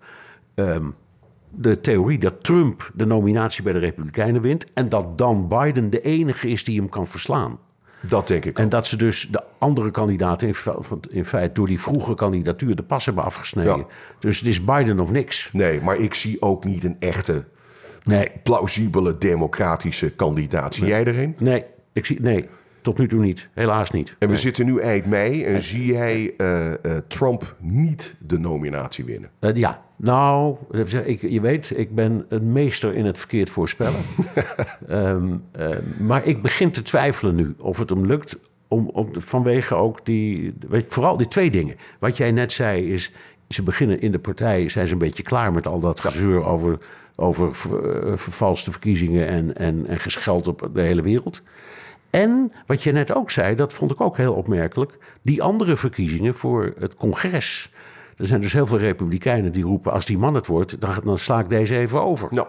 [0.56, 0.86] ehm,
[1.50, 4.66] de theorie dat Trump de nominatie bij de Republikeinen wint.
[4.74, 7.58] En dat dan Biden de enige is die hem kan verslaan.
[8.02, 8.72] Dat denk ik En ook.
[8.72, 10.56] dat ze dus de andere kandidaten in,
[11.10, 13.78] in feite door die vroege kandidatuur de pas hebben afgesneden.
[13.78, 13.86] Ja.
[14.20, 15.50] Dus het is Biden of niks.
[15.54, 17.44] Nee, maar ik zie ook niet een echte
[18.04, 20.76] Nee, plausibele democratische kandidaat.
[20.76, 21.36] Zie jij er een?
[21.38, 22.48] nee, ik zie, nee,
[22.82, 23.50] tot nu toe niet.
[23.54, 24.10] Helaas niet.
[24.10, 24.36] En we Nee.
[24.38, 26.72] zitten nu eind mei en zie jij eh,
[27.08, 29.30] Trump niet de nominatie winnen?
[29.40, 30.56] Eh, ja, nou,
[31.06, 34.00] ik, je weet, ik ben een meester in het verkeerd voorspellen.
[34.88, 38.38] Ehm, eh, maar ik begin te twijfelen nu of het hem lukt.
[38.68, 41.76] Om, om, vanwege ook die, weet vooral die twee dingen.
[42.00, 43.12] Wat jij net zei is,
[43.50, 46.78] ze beginnen in de partij, zijn ze een beetje klaar met al dat gezeur over,
[47.16, 51.42] over ver- vervalste verkiezingen en, en, en gescheld op de hele wereld.
[52.12, 54.98] En wat je net ook zei, dat vond ik ook heel opmerkelijk.
[55.22, 57.72] Die andere verkiezingen voor het congres.
[58.18, 61.18] Er zijn dus heel veel republikeinen die roepen: als die man het wordt, dan, dan
[61.18, 62.48] sla ik deze even over.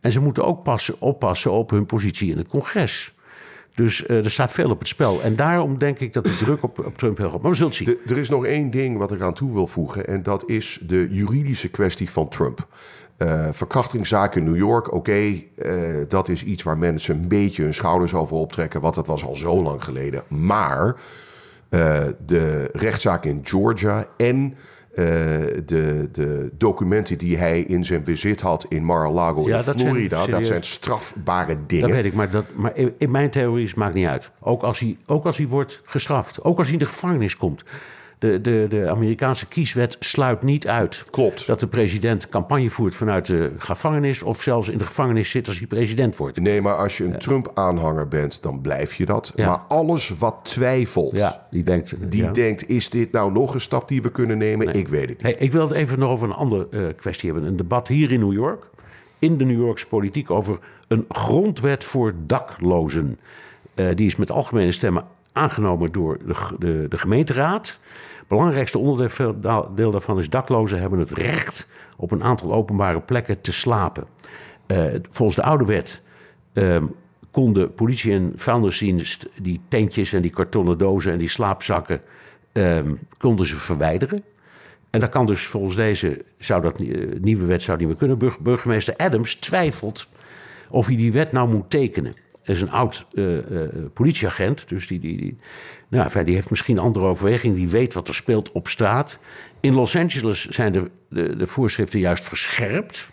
[0.00, 3.14] En ze moeten ook passen, oppassen op hun positie in het congres.
[3.74, 5.22] Dus eh, er staat veel op het spel.
[5.22, 7.72] En daarom denk ik dat de druk op, op Trump heel groot Maar we zullen
[7.72, 7.96] het zien.
[8.04, 10.06] de- er is nog één ding wat ik aan toe wil voegen.
[10.06, 12.66] En dat is de juridische kwestie van Trump.
[13.16, 15.72] Eh verkrachtingszaak in New York, oké, eh,
[16.08, 18.80] dat is iets waar mensen een beetje hun schouders over optrekken.
[18.80, 20.22] Want dat was al zo lang geleden.
[20.28, 20.96] Maar
[21.68, 24.54] eh, de rechtszaak in Georgia en
[25.66, 29.90] de, de documenten die hij in zijn bezit had in Mar-a-Lago Ja, in dat zijn
[29.90, 31.86] Florida, dat zijn strafbare dingen.
[31.86, 34.30] Dat weet ik, maar, dat, maar in mijn theorie is het maakt niet uit.
[34.40, 36.42] Ook als, hij, ook als hij wordt gestraft.
[36.42, 37.62] Ook als hij in de gevangenis komt.
[38.18, 41.04] De, de, de Amerikaanse kieswet sluit niet uit.
[41.10, 41.46] Klopt.
[41.46, 44.22] Dat de president campagne voert vanuit de gevangenis.
[44.22, 46.40] of zelfs in de gevangenis zit als hij president wordt.
[46.40, 49.32] Nee, maar als je een Trump-aanhanger bent, dan blijf je dat.
[49.34, 49.46] Ja.
[49.48, 52.10] Maar alles wat twijfelt, Ja, die denkt.
[52.10, 54.72] die denkt: is dit nou nog een stap die we kunnen nemen?
[54.74, 55.22] Ik weet het niet.
[55.22, 57.48] Hey, ik wil het even nog over een andere eh, kwestie hebben.
[57.48, 58.68] Een debat hier in New York.
[59.18, 63.18] In de New Yorkse politiek over een grondwet voor daklozen.
[63.74, 67.78] Eh, die is met algemene stemmen aangenomen door de, de, de gemeenteraad.
[68.28, 73.52] Belangrijkste onderdeel deel daarvan is daklozen hebben het recht op een aantal openbare plekken te
[73.52, 74.06] slapen.
[74.66, 76.02] Eh, volgens de oude wet
[76.52, 76.84] ehm,
[77.30, 82.00] konden politie en vuilnisdienst die tentjes en die kartonnen dozen en die slaapzakken
[82.52, 84.24] ehm, konden ze verwijderen.
[84.90, 88.18] En dat kan dus volgens deze zou dat, eh, nieuwe wet zou niet meer kunnen.
[88.18, 90.08] Burg- burgemeester Adams twijfelt
[90.68, 92.14] of hij die wet nou moet tekenen.
[92.46, 95.38] Is een oud eh, eh, politieagent, dus die, die, die,
[95.88, 97.54] nou, enfin, die heeft misschien andere overweging.
[97.54, 99.18] Die weet wat er speelt op straat.
[99.60, 103.10] In Los Angeles zijn de, de, de voorschriften juist verscherpt.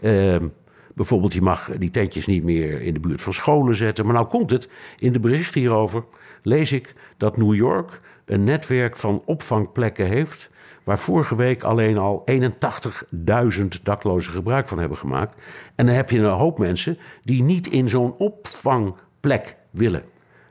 [0.00, 0.48] Ehm,
[0.94, 4.04] bijvoorbeeld, je mag die tentjes niet meer in de buurt van scholen zetten.
[4.04, 4.68] Maar nou komt het,
[4.98, 6.04] in de berichten hierover
[6.42, 10.50] lees ik dat New York een netwerk van opvangplekken heeft.
[10.84, 15.36] Waar vorige week alleen al 81.000 daklozen gebruik van hebben gemaakt.
[15.74, 20.02] En dan heb je een hoop mensen die niet in zo'n opvangplek willen.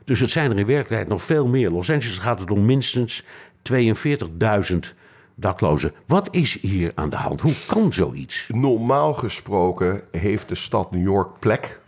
[0.04, 1.70] Dus het zijn er in werkelijkheid nog veel meer.
[1.70, 3.24] Los Angeles gaat het om minstens
[3.72, 4.78] 42.000
[5.34, 5.92] daklozen.
[6.06, 7.40] Wat is hier aan de hand?
[7.40, 8.48] Hoe kan zoiets?
[8.48, 11.80] Normaal gesproken heeft de stad New York plek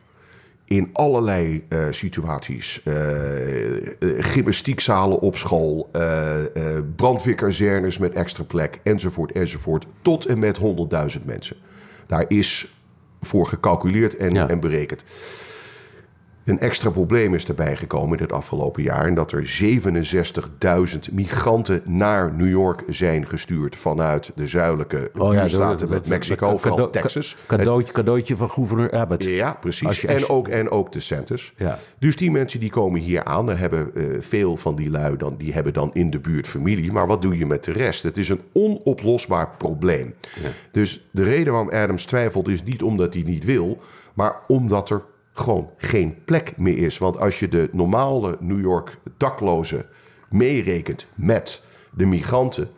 [0.74, 2.80] in allerlei eh, situaties.
[2.84, 5.90] Eh, eh, gymnastiekzalen op school,
[6.96, 9.86] brandweerkazernes met extra plek, enzovoort, enzovoort.
[10.02, 10.58] Tot en met
[11.16, 11.56] 100.000 mensen.
[12.06, 12.74] Daar is
[13.20, 14.48] voor gecalculeerd en, Ja.
[14.48, 15.04] en berekend.
[16.44, 19.06] Een extra probleem is erbij gekomen in het afgelopen jaar.
[19.06, 23.76] En dat er 67.000 migranten naar New York zijn gestuurd.
[23.76, 27.36] vanuit de zuidelijke Oh ja, staten met Mexico, dat- vooral Texas.
[27.46, 29.24] Cadeautje, cadeautje van gouverneur Abbott.
[29.24, 30.00] Ja, Als precies.
[30.00, 31.52] je- als en, ook, en ook de centers.
[31.56, 31.78] Ja.
[31.98, 35.34] Dus die mensen die komen hier aan, daar hebben eh, veel van die lui dan,
[35.38, 36.92] die hebben dan in de buurt familie.
[36.92, 38.02] Maar wat doe je met de rest?
[38.02, 40.14] Het is een onoplosbaar probleem.
[40.72, 43.78] Dus de reden waarom Adams twijfelt is niet omdat hij niet wil,
[44.14, 45.02] maar omdat er
[45.34, 46.98] gewoon geen plek meer is.
[46.98, 49.86] Want als je de normale New York daklozen
[50.28, 52.68] meerekent met de migranten,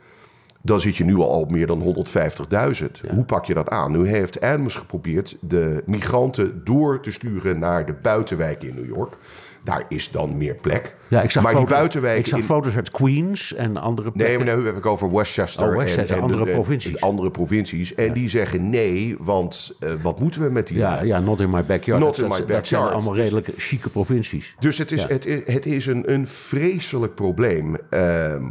[0.62, 3.10] dan zit je nu al op meer dan 150.000.
[3.10, 3.92] Hoe pak je dat aan?
[3.92, 9.16] Nu heeft Adams geprobeerd de migranten door te sturen naar de buitenwijken in New York.
[9.66, 10.96] Daar is dan meer plek.
[11.08, 12.20] Ja, ik zag, maar foto's, die buitenwijken.
[12.20, 14.46] ik zag in- foto's uit Queens en andere Nee, plekken.
[14.46, 15.68] maar nu heb ik over Westchester.
[15.70, 16.92] Oh, Westchester, andere de- provincies.
[16.92, 17.94] de andere provincies.
[17.94, 21.50] En die zeggen nee, want eh, wat moeten we met die Ja, ja, not in
[21.50, 22.00] my backyard.
[22.00, 22.92] Not dat, in dat- my dat zijn backyard.
[22.92, 24.56] allemaal redelijk chique provincies.
[24.58, 25.08] Dus het is, Ja.
[25.08, 27.76] het, is- het is een, een vreselijk probleem.
[27.90, 28.42] Ehm,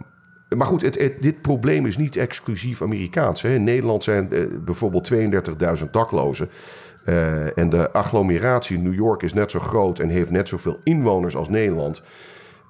[0.55, 3.41] maar goed, het, het- dit probleem is niet exclusief Amerikaans.
[3.41, 3.53] Hè.
[3.53, 6.49] In Nederland zijn eh, bijvoorbeeld 32.000 daklozen.
[7.05, 10.79] Eh, en de agglomeratie in New York is net zo groot en heeft net zoveel
[10.83, 12.01] inwoners als Nederland.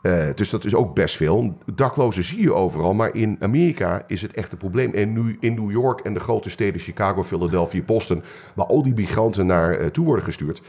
[0.01, 1.57] Eh, dus dat is ook best veel.
[1.73, 4.93] Daklozen zie je overal, maar in Amerika is het echt een probleem.
[4.93, 8.23] En nu in New York en de grote steden Chicago, Philadelphia, Boston,
[8.55, 10.61] waar al die migranten naar eh, toe worden gestuurd.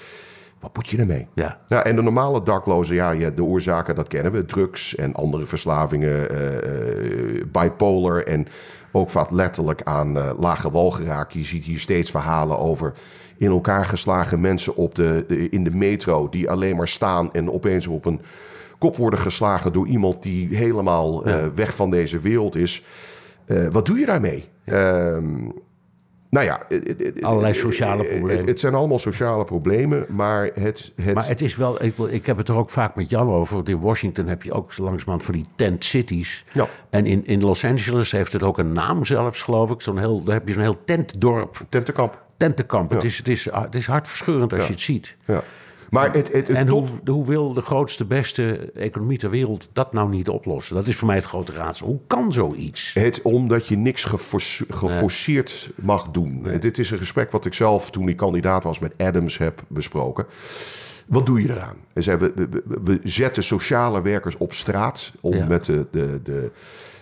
[0.61, 1.27] Wat moet je ermee?
[1.35, 1.59] Ja.
[1.69, 4.45] Nou, en de normale daklozen, ja, ja, de oorzaken, dat kennen we.
[4.45, 6.29] Drugs en andere verslavingen,
[7.53, 8.47] bipolar en
[8.93, 11.33] ook vaak letterlijk aan lage wal geraakt.
[11.33, 12.95] Je ziet hier steeds verhalen over
[13.39, 16.29] in elkaar geslagen mensen op de, de- in de metro...
[16.29, 18.21] die alleen maar staan en opeens op een
[18.79, 19.73] kop worden geslagen...
[19.73, 22.83] door iemand die helemaal eh, weg van deze wereld is.
[23.47, 24.45] Eh, wat doe je daarmee?
[24.65, 25.35] Ehm,
[26.31, 28.37] nou ja, het- Allerlei sociale problemen.
[28.39, 30.93] Het, het zijn allemaal sociale problemen, maar het...
[31.03, 33.55] het Maar het is wel, ik, ik heb het er ook vaak met Jan over.
[33.55, 36.45] Want in Washington heb je ook zo langzamerhand van die tent cities.
[36.53, 36.67] Ja.
[36.91, 39.81] En in, in Los Angeles heeft het ook een naam zelfs, geloof ik.
[39.81, 42.25] Zo'n heel, daar heb je zo'n heel tentdorp, tentenkamp.
[42.37, 42.91] Tentenkamp.
[42.91, 45.17] Het, is, het, is, het is hartverscheurend als je het ziet.
[45.25, 45.43] Ja.
[45.91, 49.93] Maar het, het, het En hoe, hoe wil de grootste, beste economie ter wereld dat
[49.93, 50.75] nou niet oplossen?
[50.75, 51.87] Dat is voor mij het grote raadsel.
[51.87, 52.95] Hoe kan zoiets?
[52.95, 56.47] Het omdat je niks geforce- geforceerd mag doen.
[56.61, 60.27] Dit is een gesprek wat ik zelf toen ik kandidaat was met Adams heb besproken.
[61.07, 61.77] Wat doe je eraan?
[61.93, 65.47] We, we, we- we zetten sociale werkers op straat om Ja.
[65.47, 66.51] met de, de, de,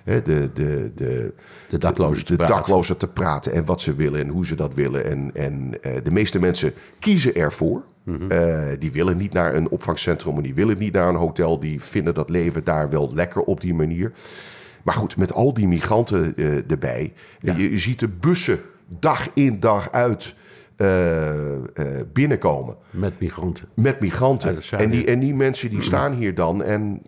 [0.05, 1.35] hè, de, de, de,
[1.69, 2.57] De daklozen te de praten.
[2.57, 5.05] daklozen te praten en wat ze willen en hoe ze dat willen.
[5.05, 7.83] En, en eh, de meeste mensen kiezen ervoor.
[8.29, 11.61] Eh, die willen niet naar een opvangcentrum en die willen niet naar een hotel.
[11.61, 14.13] Die vinden dat leven daar wel lekker op die manier.
[14.83, 17.13] Maar goed, met al die migranten eh, erbij.
[17.39, 17.57] Ja.
[17.57, 18.59] Je, je ziet de bussen
[18.99, 20.35] dag in dag uit
[22.13, 22.77] binnenkomen.
[22.91, 23.69] Met migranten.
[23.75, 24.59] Met migranten.
[24.71, 26.63] En, die, en die mensen die staan hier dan.
[26.63, 27.03] En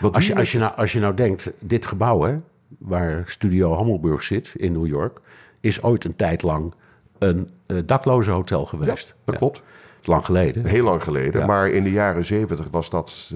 [0.00, 2.36] wat Als je, als, je nou, als je nou denkt, dit gebouw hè,
[2.78, 5.20] waar Studio Hammelburg zit in New York,
[5.60, 6.74] is ooit een tijd lang
[7.18, 9.08] een eh daklozenhotel geweest.
[9.08, 9.62] Ja, dat klopt.
[10.06, 10.66] Lang geleden.
[10.66, 11.40] Heel lang geleden.
[11.40, 11.46] Ja.
[11.46, 13.32] Maar in de jaren zeventig was, dat,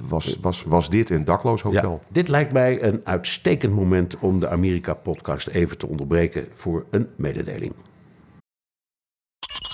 [0.00, 2.02] was, was, was dit een dakloos hotel.
[2.08, 7.72] Dit lijkt mij een uitstekend moment om de Amerika-podcast even te onderbreken voor een mededeling.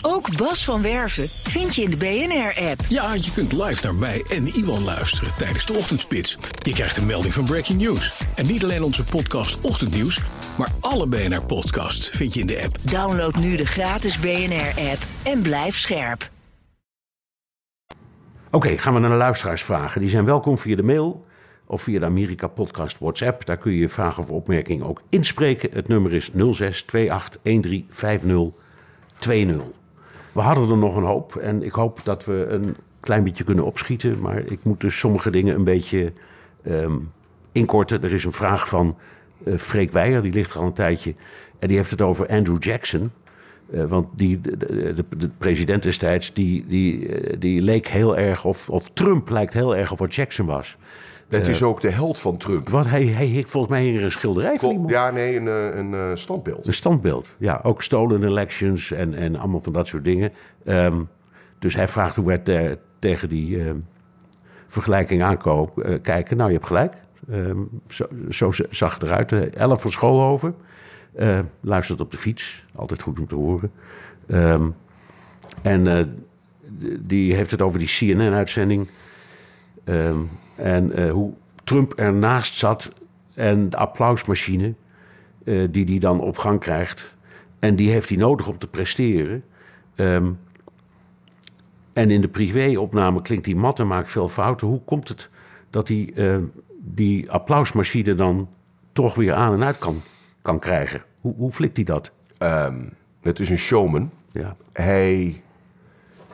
[0.07, 2.81] Ook Bas van Werven vind je in de BNR-app.
[2.89, 6.39] Ja, je kunt live naar mij en Iwan luisteren tijdens de ochtendspits.
[6.63, 8.23] Je krijgt een melding van Breaking News.
[8.35, 10.21] En niet alleen onze podcast Ochtendnieuws,
[10.59, 12.77] maar alle BNR-podcasts vind je in de app.
[12.83, 16.31] Download nu de gratis BNR-app en blijf scherp.
[18.51, 20.01] Oké, gaan we naar de luisteraarsvragen.
[20.01, 21.25] Die zijn welkom via de mail
[21.67, 23.47] of via de Amerika Podcast WhatsApp.
[23.47, 25.71] Daar kun je je vragen of opmerkingen ook inspreken.
[25.73, 26.35] Het nummer is 0628135020.
[30.35, 33.65] We hadden er nog een hoop en ik hoop dat we een klein beetje kunnen
[33.65, 34.21] opschieten.
[34.21, 36.13] Maar ik moet dus sommige dingen een beetje
[36.63, 36.97] ehm,
[37.53, 38.03] inkorten.
[38.03, 38.97] Er is een vraag van
[39.45, 41.15] eh Freek Weijer, die ligt er al een tijdje.
[41.59, 43.11] En die heeft het over Andrew Jackson.
[43.71, 48.91] Eh, want die, de president destijds, die, die, eh, die leek heel erg, of, of
[48.91, 50.77] Trump lijkt heel erg op wat Jackson was.
[51.29, 52.69] Het is ook de held van Trump.
[52.69, 54.91] Wat, hij, hij heeft volgens mij hier een schilderij van iemand.
[54.91, 56.67] Ja, nee, een, eh, een eh, standbeeld.
[56.67, 57.35] Een standbeeld.
[57.39, 60.33] Ja, ook stolen elections en, en allemaal van dat soort dingen.
[60.65, 61.03] Ehm,
[61.59, 63.77] dus hij vraagt hoe wij te- tegen die ehm,
[64.67, 66.37] vergelijking aankoop eh, kijken.
[66.37, 66.95] Nou, je hebt gelijk.
[67.31, 67.59] Ehm,
[67.89, 69.33] zo, zo zag het eruit.
[69.55, 70.55] Ellen van Schoolhoven
[71.61, 72.67] luistert op de fiets.
[72.75, 73.73] Altijd goed om te horen.
[75.63, 76.15] En
[77.01, 78.89] die heeft het over die CNN-uitzending.
[79.85, 80.19] Ehm,
[80.57, 81.33] en eh, hoe
[81.65, 82.93] Trump ernaast zat
[83.35, 84.75] en de applausmachine
[85.45, 87.17] eh, die hij dan op gang krijgt.
[87.59, 89.45] En die heeft hij nodig om te presteren.
[89.95, 90.33] Ehm,
[91.93, 94.67] en in de privéopname klinkt hij mat en maakt veel fouten.
[94.67, 95.31] Hoe komt het
[95.71, 96.37] dat hij eh,
[96.79, 98.49] die applausmachine dan
[98.93, 99.97] toch weer aan en uit kan,
[100.43, 101.03] kan krijgen?
[101.21, 102.11] Hoe, hoe flikt hij dat?
[102.39, 102.85] Ehm,
[103.21, 104.11] het is een showman.
[104.33, 104.57] Ja.
[104.73, 105.43] Hij.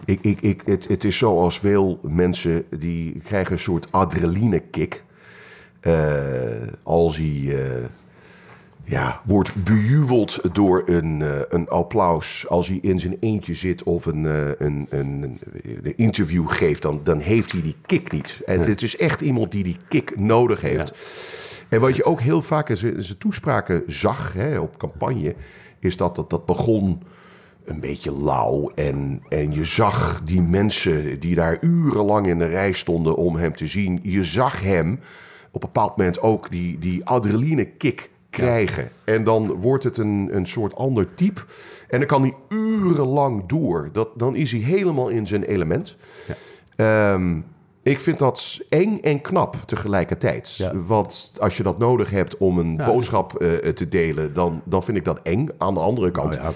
[0.05, 5.05] Ik, ik, ik, het, het is zoals veel mensen die krijgen een soort adrenaline-kick.
[5.81, 5.93] eh,
[6.83, 7.85] als hij eh,
[8.85, 12.49] ja, wordt bejubeld door een, eh, een applaus.
[12.49, 14.25] Als hij in zijn eentje zit of een,
[14.65, 15.39] een, een,
[15.83, 18.41] een interview geeft, dan, dan heeft hij die kick niet.
[18.47, 20.93] En Het is echt iemand die die kick nodig heeft.
[21.69, 25.35] En wat je ook heel vaak in zijn in zijn toespraken zag hè, op campagne,
[25.79, 27.03] is dat, dat dat begon
[27.71, 28.71] een beetje lauw.
[28.75, 33.57] En, en je zag die mensen die daar urenlang in de rij stonden om hem
[33.57, 34.01] te zien.
[34.03, 34.93] Je zag hem
[35.51, 38.89] op een bepaald moment ook die, die adrenaline kick krijgen.
[39.05, 41.41] En dan wordt het een, een soort ander type.
[41.89, 43.89] En dan kan hij urenlang door.
[43.93, 45.97] Dat, dan is hij helemaal in zijn element.
[46.77, 47.41] Ehm,
[47.83, 50.57] ik vind dat eng en knap tegelijkertijd.
[50.57, 50.73] Ja.
[50.87, 54.97] Want als je dat nodig hebt om een boodschap eh, te delen, dan, dan vind
[54.97, 55.49] ik dat eng.
[55.59, 56.53] Aan de andere kant, Nou ja,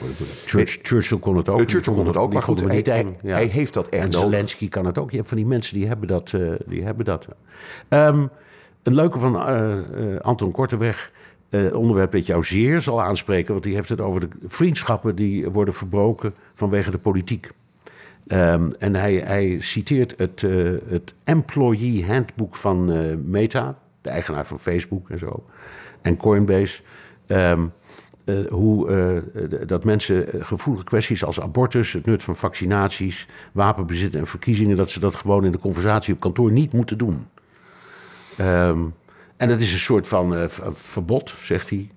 [0.46, 1.60] Church- Churchill kon het ook.
[1.60, 3.16] Eh, Churchill kon het ook, maar goed, hij, niet eng.
[3.22, 4.30] hij, heeft dat echt En nodig.
[4.30, 5.10] Zelensky kan het ook.
[5.10, 6.32] Je hebt van die mensen die hebben dat.
[6.32, 7.26] eh, die hebben dat.
[7.88, 8.26] Ehm,
[8.82, 11.12] een leuke van eh, eh, Anton Korteweg.
[11.50, 13.52] eh onderwerp dat jou zeer zal aanspreken.
[13.52, 17.50] Want die heeft het over de vriendschappen die worden verbroken vanwege de politiek.
[18.26, 24.46] Ehm, en hij, hij citeert het, eh, het Employee Handbook van eh, Meta, de eigenaar
[24.46, 25.44] van Facebook en zo,
[26.02, 26.82] en Coinbase.
[27.26, 27.66] Ehm,
[28.24, 34.76] eh, hoe dat mensen gevoelige kwesties als abortus, het nut van vaccinaties, wapenbezit en verkiezingen,
[34.76, 37.26] dat ze dat gewoon in de conversatie op kantoor niet moeten doen.
[38.36, 38.80] Ehm,
[39.36, 41.90] en dat is een soort van verbod, zegt hij.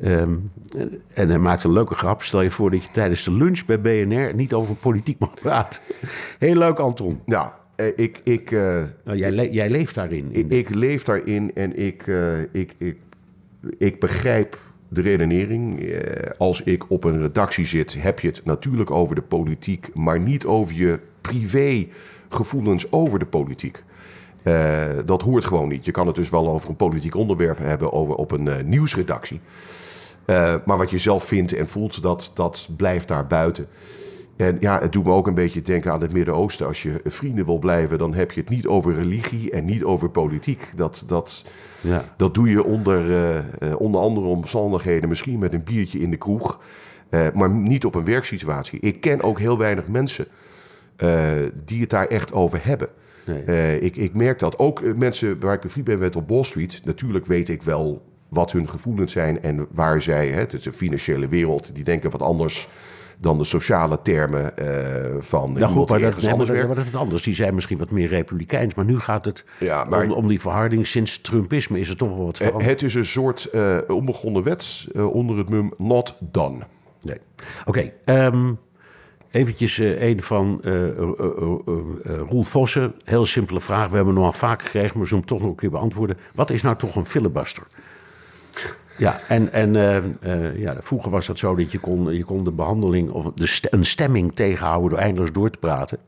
[0.00, 0.34] Ehm,
[1.14, 2.22] en hij maakt een leuke grap.
[2.22, 5.80] Stel je voor dat je tijdens de lunch bij BNR niet over politiek mag praten.
[6.38, 7.20] Heel leuk, Anton.
[7.26, 10.28] Nou, eh, ik, ik, eh, Nou, jij, le- jij leeft daarin.
[10.32, 12.96] ik, ik leef daarin en ik, eh, ik, ik,
[13.78, 15.92] ik begrijp de redenering.
[16.38, 20.44] Als ik op een redactie zit, heb je het natuurlijk over de politiek, maar niet
[20.46, 21.86] over je privé
[22.28, 23.82] gevoelens over de politiek.
[25.04, 25.84] Dat hoort gewoon niet.
[25.84, 29.40] Je kan het dus wel over een politiek onderwerp hebben over, op een nieuwsredactie.
[30.32, 33.66] Eh, maar wat je zelf vindt en voelt, dat, dat blijft daar buiten.
[34.36, 36.66] En ja, het doet me ook een beetje denken aan het Midden-Oosten.
[36.66, 40.10] Als je vrienden wil blijven, dan heb je het niet over religie en niet over
[40.10, 40.72] politiek.
[40.76, 41.44] Dat, dat,
[41.80, 42.04] Ja.
[42.16, 46.16] dat doe je onder, eh, eh, onder andere omstandigheden, misschien met een biertje in de
[46.16, 46.60] kroeg.
[47.34, 48.80] maar niet op een werksituatie.
[48.80, 50.26] Ik ken ook heel weinig mensen
[51.64, 52.88] die het daar echt over hebben.
[53.26, 53.80] Nee.
[53.80, 56.80] Ik, ik merk dat ook mensen waar ik bevriend ben met op Wall Street.
[56.84, 60.72] Natuurlijk weet ik wel wat hun gevoelens zijn en waar zij, hè, het is een
[60.72, 62.68] financiële wereld, die denken wat anders
[63.18, 64.66] dan de sociale termen eh,
[65.20, 67.22] van Ja, iemand goed, maar dat, nee, anders maar dat is anders.
[67.22, 68.74] Die zijn misschien wat meer republikeins.
[68.74, 70.86] Maar nu gaat het Ja, maar- om, om die verharding.
[70.86, 72.70] Sinds Trumpisme is er toch wel wat Eh, veranderd.
[72.70, 76.58] Het is een soort eh, onbegonnen wet onder het mum not done.
[77.02, 77.18] Nee.
[77.64, 78.52] Oké, ehm,
[79.30, 80.60] eventjes een van
[82.28, 82.94] Roel Vossen.
[83.04, 83.88] Heel simpele vraag.
[83.88, 86.16] We hebben hem nog al vaak gekregen, maar ze hem toch nog een keer beantwoorden.
[86.34, 87.62] Wat is nou toch een filibuster?
[88.98, 92.44] Ja, en, en eh, eh, ja, vroeger was dat zo dat je kon, je kon
[92.44, 95.98] de behandeling of de st- een stemming tegenhouden door eindeloos door te praten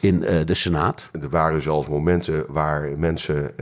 [0.00, 1.08] in eh, de Senaat.
[1.20, 3.54] Er waren zelfs momenten waar mensen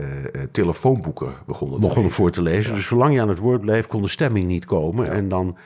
[0.51, 2.17] telefoonboeken begonnen te begonnen lezen.
[2.17, 2.75] voor te lezen.
[2.75, 5.11] Dus zolang je aan het woord bleef, kon de stemming niet komen.
[5.11, 5.57] En dan,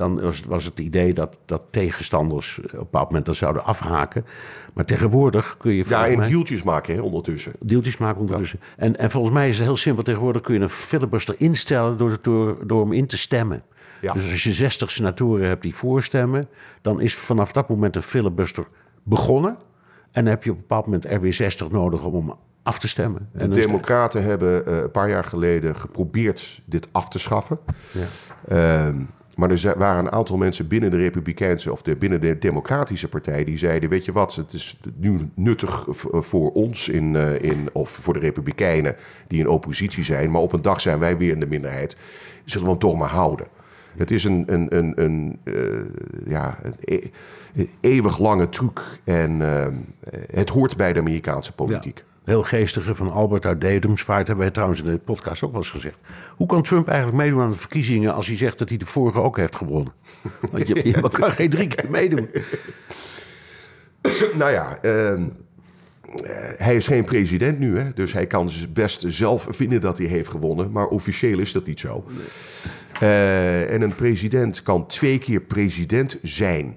[0.00, 3.64] dan was, het- was het idee dat, dat tegenstanders op een bepaald moment dat zouden
[3.64, 4.24] afhaken.
[4.72, 7.52] Maar tegenwoordig kun je Ja, en mij deeltjes maken hè, ondertussen.
[7.58, 8.60] deeltjes maken ondertussen.
[8.76, 10.02] En, en volgens mij is het heel simpel.
[10.02, 13.62] Tegenwoordig kun je een filibuster instellen door, door, door hem in te stemmen.
[14.00, 14.12] Ja.
[14.12, 16.48] Dus als je 60 senatoren hebt die voorstemmen,
[16.82, 18.66] dan is vanaf dat moment een filibuster
[19.02, 19.50] begonnen.
[20.12, 22.78] En dan heb je op een bepaald moment er weer 60 nodig om hem af
[22.78, 23.28] te stemmen.
[23.32, 27.58] De En Democraten hebben eh, een paar jaar geleden geprobeerd dit af te schaffen.
[28.48, 28.96] Ehm,
[29.40, 33.44] maar er waren een aantal mensen binnen de Republikeinse of de, binnen de Democratische Partij
[33.44, 37.68] die zeiden: Weet je wat, het is nu nuttig v- voor ons in, eh, in,
[37.72, 38.96] of voor de Republikeinen
[39.28, 41.96] die in oppositie zijn, maar op een dag zijn wij weer in de minderheid.
[42.44, 43.46] Zullen we hem toch maar houden?
[43.96, 45.54] Het is een, een, een, een, eh,
[46.26, 47.10] ja, een e-
[47.54, 49.74] een eeuwig lange truc en ehm,
[50.32, 51.98] het hoort bij de Amerikaanse politiek.
[51.98, 52.04] Ja.
[52.30, 55.70] Heel geestige van Albert uit Dedemsvaart hebben wij trouwens in de podcast ook wel eens
[55.70, 55.96] gezegd.
[56.36, 59.20] Hoe kan Trump eigenlijk meedoen aan de verkiezingen als hij zegt dat hij de vorige
[59.20, 59.92] ook heeft gewonnen?
[60.52, 62.28] Want je, je kan geen drie keer meedoen.
[64.38, 65.28] Nou ja, ehm,
[66.22, 67.92] eh, hij is geen president nu, hè?
[67.94, 71.80] dus hij kan best zelf vinden dat hij heeft gewonnen, maar officieel is dat niet
[71.80, 72.04] zo.
[73.00, 76.76] Eh, en een president kan twee keer president zijn.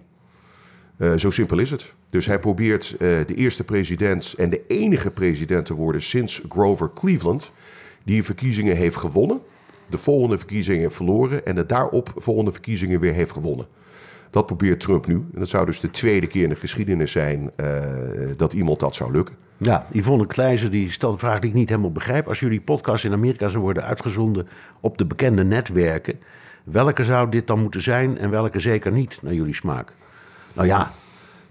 [0.98, 1.94] Eh, zo simpel is het.
[2.14, 6.92] Dus hij probeert eh, de eerste president en de enige president te worden sinds Grover
[6.94, 7.52] Cleveland,
[8.04, 9.42] die verkiezingen heeft gewonnen,
[9.90, 13.66] de volgende verkiezingen verloren en de daarop volgende verkiezingen weer heeft gewonnen.
[14.30, 15.16] Dat probeert Trump nu.
[15.16, 17.82] En dat zou dus de tweede keer in de geschiedenis zijn eh,
[18.38, 19.36] dat iemand dat zou lukken.
[19.58, 22.28] Ja, Yvonne Kleijzer die stelt een vraag die ik niet helemaal begrijp.
[22.28, 24.48] Als jullie podcast in Amerika zou worden uitgezonden
[24.80, 26.20] op de bekende netwerken,
[26.64, 29.94] welke zou dit dan moeten zijn en welke zeker niet naar jullie smaak?
[30.54, 30.92] Nou ja,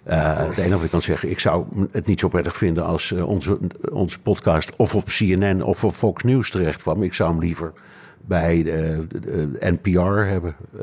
[0.07, 3.11] uh, het enige wat ik kan zeggen, ik zou het niet zo prettig vinden als
[3.11, 7.03] uh, onze, podcast of op CNN of op Fox News terecht kwam.
[7.03, 7.73] Ik zou hem liever
[8.27, 9.07] bij de,
[9.61, 10.81] NPR hebben, uh,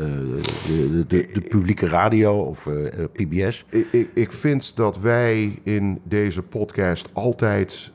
[1.08, 2.68] de, publieke radio of
[3.14, 3.66] PBS.
[3.70, 7.92] Ik, ik, vind dat wij in deze podcast altijd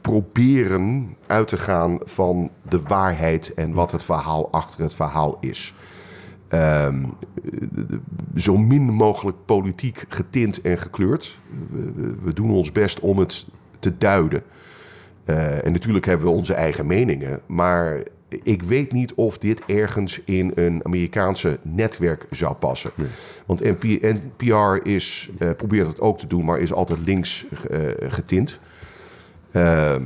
[0.00, 5.74] proberen uit te gaan van de waarheid en wat het verhaal achter het verhaal is.
[6.52, 7.12] Um,
[8.36, 11.38] zo min mogelijk politiek getint en gekleurd.
[11.70, 13.46] We, we doen ons best om het
[13.78, 14.42] te duiden.
[15.24, 17.40] Uh, en natuurlijk hebben we onze eigen meningen.
[17.46, 18.02] Maar
[18.42, 22.90] ik weet niet of dit ergens in een Amerikaanse netwerk zou passen.
[22.94, 23.08] Nee.
[23.46, 27.80] Want NP, NPR is, uh, probeert het ook te doen, maar is altijd links uh,
[27.98, 28.58] getint.
[29.52, 29.96] Uh,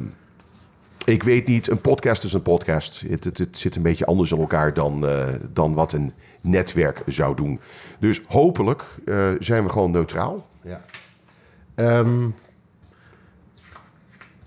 [1.05, 3.05] ik weet niet, een podcast is een podcast.
[3.09, 5.07] Het, het, het zit een beetje anders in elkaar dan,
[5.53, 7.61] dan wat een netwerk zou doen.
[7.99, 10.49] Dus hopelijk uh, zijn we gewoon neutraal.
[10.62, 10.80] Ja.
[11.74, 12.34] Um,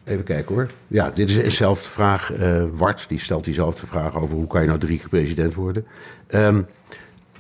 [0.04, 0.70] even kijken hoor.
[0.88, 2.34] Ja, dit is dezelfde vraag.
[2.40, 5.86] Uh, Wart die stelt diezelfde vraag over hoe kan je nou drie keer president worden.
[6.28, 6.66] Um,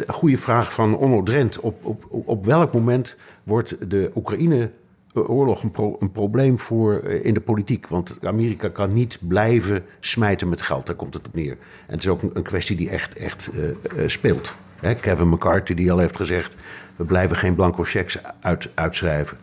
[0.07, 1.59] goede vraag van Onno Drent.
[1.59, 4.71] Op, op, op welk moment wordt de Oekraïne
[5.13, 7.87] oorlog een, een, probleem voor uh, in de politiek.
[7.87, 11.51] Want Amerika kan niet blijven smijten met geld, daar komt het op neer.
[11.87, 14.53] En het is ook een, kwestie die echt, echt uh, uh, speelt.
[14.79, 16.53] Hè, Kevin McCarthy die al heeft gezegd...
[16.95, 19.37] we blijven geen blanco checks uit, uitschrijven.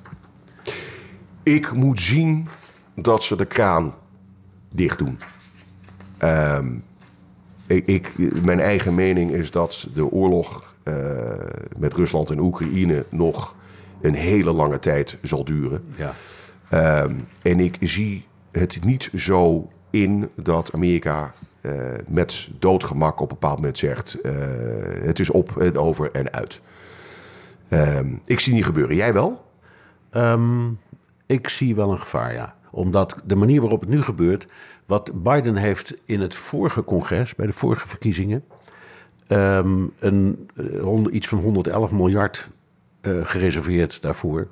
[1.43, 2.49] Ik moet zien
[2.95, 3.95] dat ze de kraan
[4.69, 5.19] dicht doen.
[6.25, 6.83] Um,
[7.67, 8.13] ik, ik,
[8.43, 10.75] mijn eigen mening is dat de oorlog
[11.79, 13.55] met Rusland en Oekraïne nog
[14.01, 15.85] een hele lange tijd zal duren.
[15.97, 16.15] Ja.
[17.05, 21.73] Um, en ik zie het niet zo in dat Amerika uh,
[22.07, 24.33] met doodgemak op een bepaald moment zegt: uh,
[25.03, 26.61] het is op en over en uit.
[27.71, 28.97] Um, ik zie niet gebeuren.
[28.97, 29.45] Jij wel?
[30.13, 30.79] Um,
[31.27, 32.55] ik zie wel een gevaar, ja.
[32.71, 34.47] Omdat de manier waarop het nu gebeurt,
[34.87, 38.45] wat Biden heeft in het vorige congres, bij de vorige verkiezingen,
[39.27, 42.49] een, uh, iets van 111 miljard
[43.03, 44.49] uh, gereserveerd daarvoor.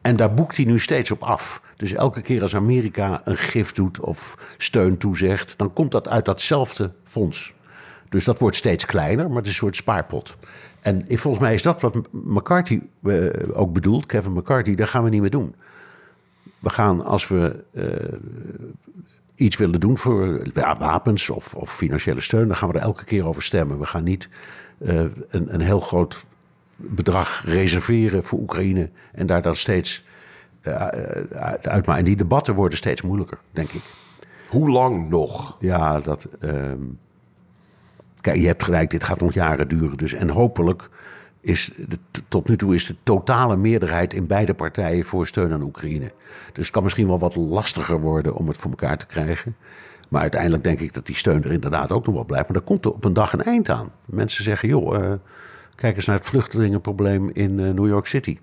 [0.00, 1.62] En daar boekt hij nu steeds op af.
[1.76, 6.24] Dus elke keer als Amerika een gift doet of steun toezegt, dan komt dat uit
[6.24, 7.54] datzelfde fonds.
[8.08, 10.36] Dus dat wordt steeds kleiner, maar het is een soort spaarpot.
[10.80, 15.10] En volgens mij is dat wat McCarthy uh, ook bedoelt, Kevin McCarthy, daar gaan we
[15.10, 15.54] niet meer doen.
[16.58, 18.18] We gaan als we uh,
[19.34, 23.26] iets willen doen voor wapens of, of, financiële steun, dan gaan we er elke keer
[23.26, 23.78] over stemmen.
[23.78, 24.28] We gaan niet
[24.78, 26.24] een, een heel groot
[26.76, 30.04] bedrag reserveren voor Oekraïne en daar dan steeds
[30.62, 30.74] uh,
[31.62, 31.96] uitmaken.
[31.96, 33.82] En die debatten worden steeds moeilijker, denk ik.
[34.48, 35.56] Hoe lang nog?
[35.60, 36.28] Ja, dat.
[36.40, 36.52] Uh,
[38.20, 39.96] kijk, je hebt gelijk, dit gaat nog jaren duren.
[39.96, 40.88] Dus, en hopelijk
[41.40, 41.98] is de,
[42.28, 46.12] tot nu toe is de totale meerderheid in beide partijen voor steun aan Oekraïne.
[46.52, 49.56] Dus het kan misschien wel wat lastiger worden om het voor elkaar te krijgen.
[50.08, 52.48] Maar uiteindelijk denk ik dat die steun er inderdaad ook nog wel blijft.
[52.48, 53.92] Maar daar komt er op een dag een eind aan.
[54.04, 54.98] Mensen zeggen, joh.
[54.98, 55.12] Uh,
[55.74, 58.38] Kijk eens naar het vluchtelingenprobleem in uh, New York City.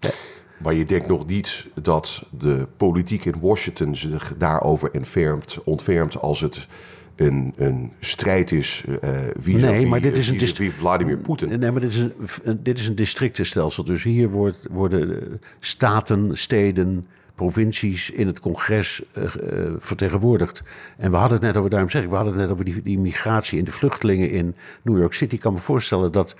[0.00, 0.10] Ja.
[0.58, 6.40] Maar je denkt nog niet dat de politiek in Washington zich daarover ontfermt, ontfermt als
[6.40, 6.68] het
[7.16, 11.58] een, een strijd is uh, wie nee, maar dit is een wie Vladimir Poetin.
[11.58, 12.08] Nee, maar dit is
[12.44, 13.84] een, dit is een districtenstelsel.
[13.84, 17.04] Dus hier wordt, worden staten, steden,
[17.36, 19.30] provincies in het congres uh, uh,
[19.78, 20.62] vertegenwoordigd.
[20.96, 22.82] En we hadden het net over, daarom zeg ik, we hadden het net over die,
[22.82, 25.34] die migratie en de vluchtelingen in New York City.
[25.34, 26.36] Ik kan me voorstellen dat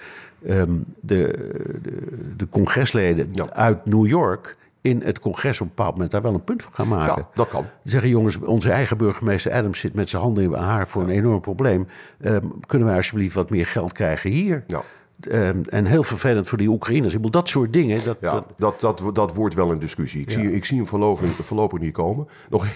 [0.46, 1.50] um, de,
[1.82, 3.48] de, de, congresleden ja.
[3.52, 6.72] uit New York in het congres op een bepaald moment daar wel een punt van
[6.72, 7.22] gaan maken.
[7.22, 7.64] Ja, dat kan.
[7.84, 11.40] Zeggen jongens, onze eigen burgemeester Adams zit met zijn handen in haar voor een enorm
[11.40, 11.86] probleem.
[12.20, 14.64] Um, kunnen wij alsjeblieft wat meer geld krijgen hier?
[14.66, 14.82] Ja.
[15.30, 17.14] Um, en heel vervelend voor die Oekraïners.
[17.14, 18.04] Ik bedoel, dat soort dingen.
[18.04, 20.20] Dat, ja, dat, dat, dat, dat wordt wel een discussie.
[20.20, 20.38] Ik, ja.
[20.38, 22.28] zie, ik zie hem voorlopig, voorlopig niet komen.
[22.50, 22.66] Nog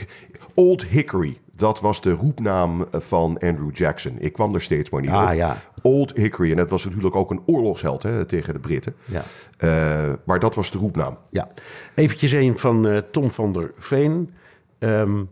[0.55, 1.39] Old Hickory.
[1.57, 4.17] Dat was de roepnaam van Andrew Jackson.
[4.19, 5.37] Ik kwam er steeds maar niet ah, op.
[5.37, 5.63] Ja.
[5.83, 6.51] Old Hickory.
[6.51, 8.95] En dat was natuurlijk ook een oorlogsheld hè, tegen de Britten.
[9.05, 9.23] Ja.
[9.61, 11.17] Uh, maar dat was de roepnaam.
[11.31, 11.49] Ja.
[11.95, 14.31] Eventjes een van uh, Tom van der Veen.
[14.79, 15.29] Um,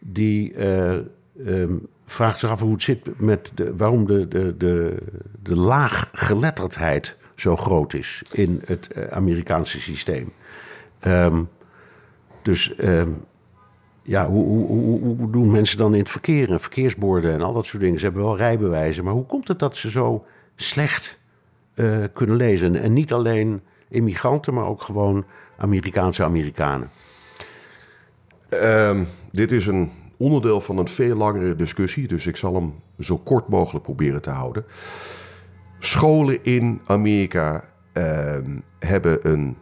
[0.00, 0.98] die uh,
[1.46, 4.96] um, vraagt zich af hoe het zit met de, waarom de, de, de,
[5.42, 10.32] de laaggeletterdheid zo groot is in het eh, Amerikaanse systeem.
[10.98, 11.42] Ehm,
[12.42, 13.10] dus ehm,
[14.02, 17.98] ja, hoe, doen mensen dan in het verkeer en verkeersborden en al dat soort dingen?
[17.98, 20.24] Ze hebben wel rijbewijzen, maar hoe komt het dat ze zo
[20.56, 21.20] slecht
[21.74, 22.76] eh, kunnen lezen?
[22.76, 25.24] En niet alleen immigranten, maar ook gewoon
[25.56, 26.90] Amerikaanse Amerikanen.
[28.48, 29.90] Ehm, dit is een
[30.22, 34.30] onderdeel van een veel langere discussie, dus ik zal hem zo kort mogelijk proberen te
[34.30, 34.64] houden.
[35.78, 39.56] Scholen in Amerika ehm, hebben een,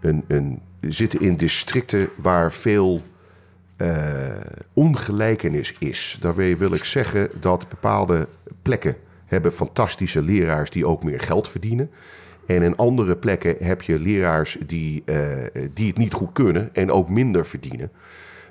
[0.00, 3.00] een, een, zitten in districten waar veel
[3.76, 4.36] eh,
[4.72, 6.18] ongelijkenis is.
[6.20, 8.28] Daarmee wil ik zeggen dat bepaalde
[8.62, 11.90] plekken hebben fantastische leraars die ook meer geld verdienen.
[12.46, 16.90] En in andere plekken heb je leraars die, eh, die het niet goed kunnen en
[16.90, 17.90] ook minder verdienen.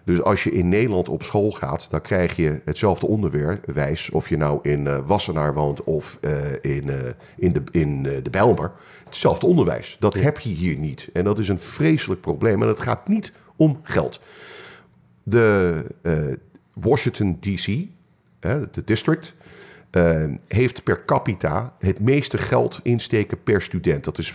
[0.06, 4.10] Dus als je in Nederland op school gaat, dan krijg je hetzelfde onderwijs.
[4.10, 6.96] Of je nou in uh, Wassenaar woont of uh, in, uh,
[7.38, 8.72] in, de, in de Bijlmer.
[9.06, 9.98] Hetzelfde onderwijs.
[10.00, 11.10] Dat heb je hier niet.
[11.14, 12.62] En dat is een vreselijk probleem.
[12.62, 14.20] En het gaat niet om geld.
[15.24, 15.84] De
[16.74, 17.66] Washington DC,
[18.72, 19.34] de district,
[20.48, 24.04] heeft per capita het meeste geld insteken per student.
[24.04, 24.34] Dat is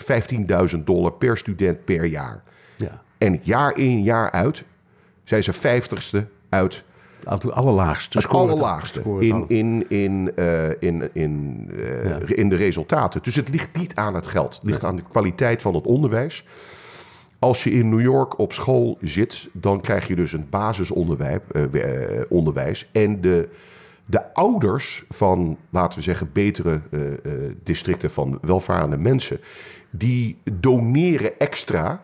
[0.77, 2.43] 15.000 dollar per student per jaar.
[2.77, 3.03] Ja.
[3.19, 4.65] En jaar in, jaar uit
[5.31, 6.85] zijn ze vijftigste uit.
[7.29, 8.19] Het allerlaagste.
[8.19, 12.19] Het allerlaagste in, in, in, uh, in, in, uh, ja.
[12.27, 13.23] in de resultaten.
[13.23, 14.55] Dus het ligt niet aan het geld.
[14.55, 16.45] Het ligt aan de kwaliteit van het onderwijs.
[17.39, 21.39] Als je in New York op school zit, dan krijg je dus een basisonderwijs.
[21.53, 22.89] Uh, onderwijs.
[22.93, 23.49] En de,
[24.07, 26.81] de ouders van, laten we zeggen, betere
[27.63, 29.41] districten van welvarende mensen,
[29.91, 32.03] die doneren extra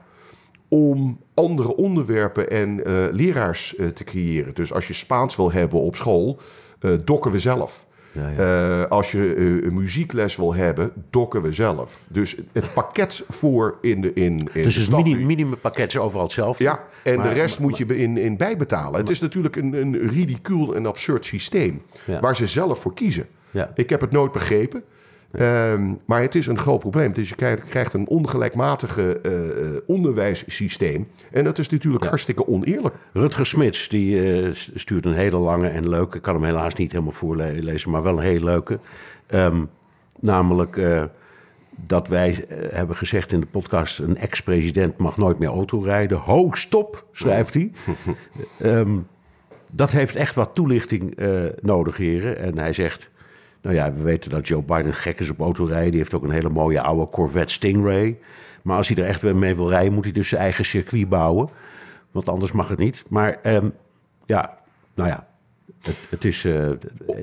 [0.69, 4.55] om andere onderwerpen en uh, leraars uh, te creëren.
[4.55, 6.41] Dus als je Spaans wil hebben op school,
[6.81, 7.87] uh, dokken we zelf.
[8.12, 8.83] Ja, ja.
[8.83, 12.05] als je een muziekles wil hebben, dokken we zelf.
[12.09, 16.64] Dus het pakket voor in de in, in Dus het minim, minimumpakket is overal hetzelfde.
[16.64, 18.91] Ja, en maar, de rest maar, moet je in, in bijbetalen.
[18.91, 21.83] Maar, het is natuurlijk een, een ridicuul en absurd systeem...
[22.05, 22.21] Ja.
[22.21, 23.27] waar ze zelf voor kiezen.
[23.75, 24.85] Ik heb het nooit begrepen...
[25.41, 27.12] Um, maar het is een groot probleem.
[27.12, 31.09] Dus je krijgt een ongelijkmatige uh, onderwijssysteem.
[31.32, 32.09] En dat is natuurlijk ja.
[32.09, 32.95] hartstikke oneerlijk.
[33.12, 36.16] Rutger Smits die, uh, stuurt een hele lange en leuke...
[36.16, 38.78] ik kan hem helaas niet helemaal voorlezen, maar wel een hele leuke.
[39.28, 39.70] Um,
[40.20, 41.05] namelijk uh,
[41.70, 43.99] dat wij hebben gezegd in de podcast...
[43.99, 46.18] een ex-president mag nooit meer auto rijden.
[46.18, 47.70] Ho, stop, schrijft hij.
[48.62, 49.07] um,
[49.70, 51.18] dat heeft echt wat toelichting
[51.61, 52.39] nodig, heren.
[52.39, 53.11] En hij zegt...
[53.63, 55.91] Nou ja, we weten dat Joe Biden gek is op autorijden.
[55.91, 58.19] Die heeft ook een hele mooie oude Corvette Stingray.
[58.63, 61.09] Maar als hij er echt weer mee wil rijden, moet hij dus zijn eigen circuit
[61.09, 61.49] bouwen.
[62.11, 63.05] Want anders mag het niet.
[63.09, 63.73] Maar um,
[64.25, 64.59] ja,
[64.95, 65.27] nou ja,
[65.83, 66.55] het, het is uh,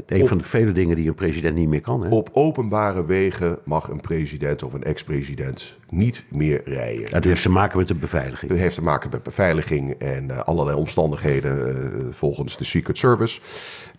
[0.06, 2.04] een op, van de vele dingen die een president niet meer kan.
[2.04, 2.10] Hè?
[2.10, 7.02] Op openbare wegen mag een president of een ex-president niet meer rijden.
[7.02, 8.52] Ja, dat heeft te maken met de beveiliging.
[8.52, 13.40] Het heeft te maken met beveiliging en uh, allerlei omstandigheden uh, volgens de Secret Service.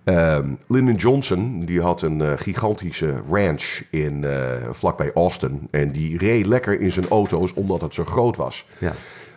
[0.04, 4.24] Um, Lyndon Johnson die had een gigantische ranch in,
[4.70, 5.68] vlakbij Austin.
[5.70, 8.66] En die reed lekker in zijn auto's omdat het zo groot was.
[8.78, 8.92] Ja.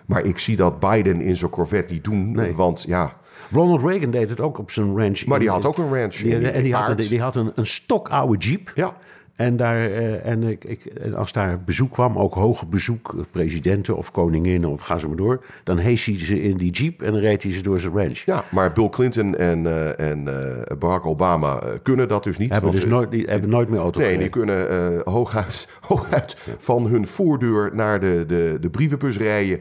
[0.05, 2.31] Maar ik zie dat Biden in zo'n Corvette niet doen.
[2.31, 2.55] Nee.
[2.55, 3.17] Want ja,
[3.51, 5.25] Ronald Reagan deed het ook op zijn ranch.
[5.25, 6.15] Maar die had ook een ranch.
[6.15, 8.71] Die, en die had, die had, een, een stokoude jeep.
[8.75, 8.95] Ja.
[9.37, 13.97] En, daar, uh, en, ik, ik, en als daar bezoek kwam, ook hoger bezoek, presidenten
[13.97, 17.11] of koninginnen of ga ze maar door, dan hees hij ze in die jeep en
[17.11, 18.17] dan reed hij ze door zijn ranch.
[18.17, 22.51] Ja, maar Bill Clinton en, uh, en uh, Barack Obama kunnen dat dus niet.
[22.51, 24.31] Hebben, dus nooit, die hebben nooit meer auto Nee, gereden.
[24.31, 26.53] die kunnen hooguit, hooguit ja.
[26.57, 29.59] van hun voordeur naar de, de, de brievenbus rijden.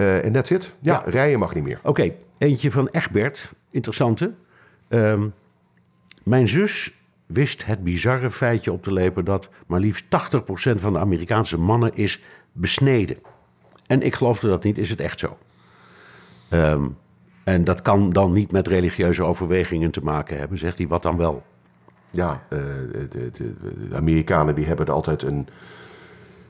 [0.00, 0.74] En that's it.
[0.80, 1.78] Ja, ja, rijden mag niet meer.
[1.78, 4.32] Oké, okay, eentje van Egbert, interessante.
[4.88, 5.34] Um,
[6.22, 6.94] mijn zus
[7.26, 10.08] wist het bizarre feitje op te lepen dat maar liefst 80%
[10.74, 12.22] van de Amerikaanse mannen is
[12.52, 13.16] besneden.
[13.86, 15.38] En ik geloofde dat niet, is het echt zo.
[16.50, 16.96] Um,
[17.44, 20.86] en dat kan dan niet met religieuze overwegingen te maken hebben, zegt hij.
[20.86, 21.42] Wat dan wel?
[22.10, 22.58] Ja, uh,
[22.92, 23.30] de, de,
[23.88, 25.48] de, Amerikanen die hebben er altijd een...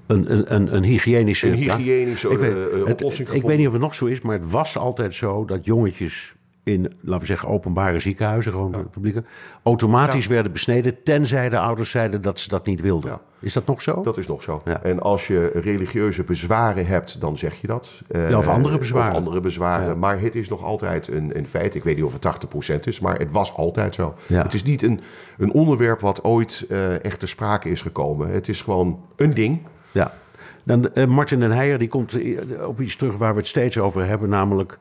[0.07, 3.67] Een, een, een hygiënische, een hygiënische ja, ik weet, uh, oplossing het, Ik weet niet
[3.67, 6.35] of het nog zo is, maar het was altijd zo dat jongetjes
[6.65, 8.83] in, laten we zeggen, openbare ziekenhuizen, gewoon ja.
[8.83, 9.25] publieke,
[9.63, 10.31] automatisch ja.
[10.31, 13.11] werden besneden, tenzij de ouders zeiden dat ze dat niet wilden.
[13.11, 13.21] Ja.
[13.41, 14.03] Is dat nog zo?
[14.03, 14.63] Dat is nog zo.
[14.83, 18.03] En als je religieuze bezwaren hebt, dan zeg je dat.
[18.37, 19.11] Of andere bezwaren.
[19.11, 19.99] Of andere bezwaren.
[19.99, 21.75] Maar het is nog altijd een, een feit.
[21.75, 24.15] Ik weet niet of het 80% is, maar het was altijd zo.
[24.27, 25.01] Het is niet een,
[25.39, 26.67] een onderwerp wat ooit
[27.03, 28.31] echt ter sprake is gekomen.
[28.31, 29.61] Het is gewoon een ding.
[29.95, 30.15] Ja.
[30.63, 32.19] Dan, uh, Martin den Heijer die komt
[32.67, 34.79] op iets terug waar we het steeds over hebben, namelijk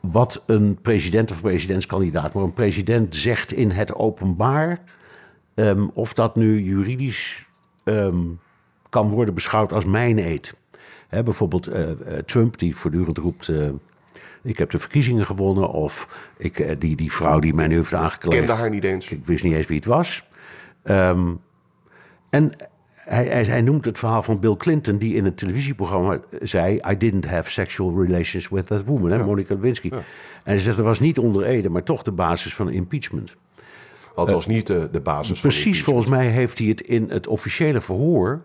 [0.00, 4.80] wat een president of presidentskandidaat, maar een president zegt in het openbaar,
[5.54, 7.46] um, of dat nu juridisch
[7.84, 8.40] um,
[8.88, 10.18] kan worden beschouwd als mijn.
[11.08, 13.48] Hè, bijvoorbeeld eh, eh, Trump, die voortdurend roept.
[13.48, 13.68] eh,
[14.42, 15.68] ik heb de verkiezingen gewonnen.
[15.68, 18.38] Of ik, eh, die, die vrouw die mij nu heeft aangekleed.
[18.38, 19.10] Kende haar niet eens.
[19.10, 20.28] Ik wist niet eens wie het was.
[20.82, 21.34] Ehm,
[22.30, 22.50] en
[23.06, 26.96] hij, hij, hij noemt het verhaal van Bill Clinton, die in een televisieprogramma zei: I
[26.96, 29.90] didn't have sexual relations with that woman, hè, Monica Lewinsky.
[29.90, 30.02] En
[30.42, 33.36] hij zegt: dat was niet onder Ede, maar toch de basis van impeachment.
[34.14, 37.80] Dat was niet de, de basis Precies, volgens mij heeft hij het in het officiële
[37.80, 38.44] verhoor,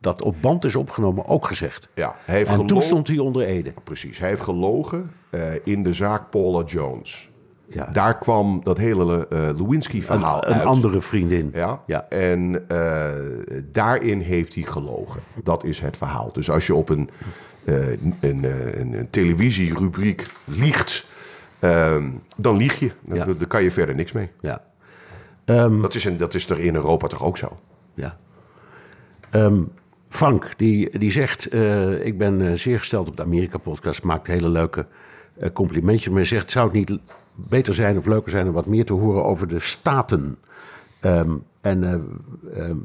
[0.00, 1.88] dat op band is opgenomen, ook gezegd.
[1.94, 3.74] Ja, hij heeft en toen stond hij onder Ede.
[3.84, 4.18] Precies.
[4.18, 7.29] Hij heeft gelogen eh, in de zaak Paula Jones.
[7.72, 7.88] Ja.
[7.92, 10.64] Daar kwam dat hele eh Lewinsky-verhaal Een, een uit.
[10.64, 11.50] andere vriendin.
[11.54, 11.82] Ja?
[11.86, 12.08] Ja.
[12.08, 13.08] En eh,
[13.72, 15.20] daarin heeft hij gelogen.
[15.44, 16.30] Dat is het verhaal.
[16.32, 17.10] Dus als je op een,
[17.64, 18.44] eh, een, een,
[18.98, 21.06] een televisierubriek liegt,
[21.58, 22.90] ehm, dan lieg je.
[23.12, 23.24] Ja.
[23.24, 24.28] daar kan je verder niks mee.
[24.40, 24.62] Ja.
[25.80, 27.58] Dat is, een, dat is toch in Europa toch ook zo?
[27.94, 28.16] Ja.
[29.30, 29.62] Ehm,
[30.08, 31.54] Frank, die, die zegt:
[32.04, 34.02] Ik ben zeer gesteld op de Amerika-podcast.
[34.02, 34.86] Maakt hele leuke
[35.52, 36.12] complimentjes.
[36.12, 36.98] Maar zegt: Zou het niet
[37.34, 40.38] beter zijn of leuker zijn om wat meer te horen over de staten?
[41.00, 41.30] Ehm,
[41.60, 41.94] en eh,
[42.64, 42.76] ehm,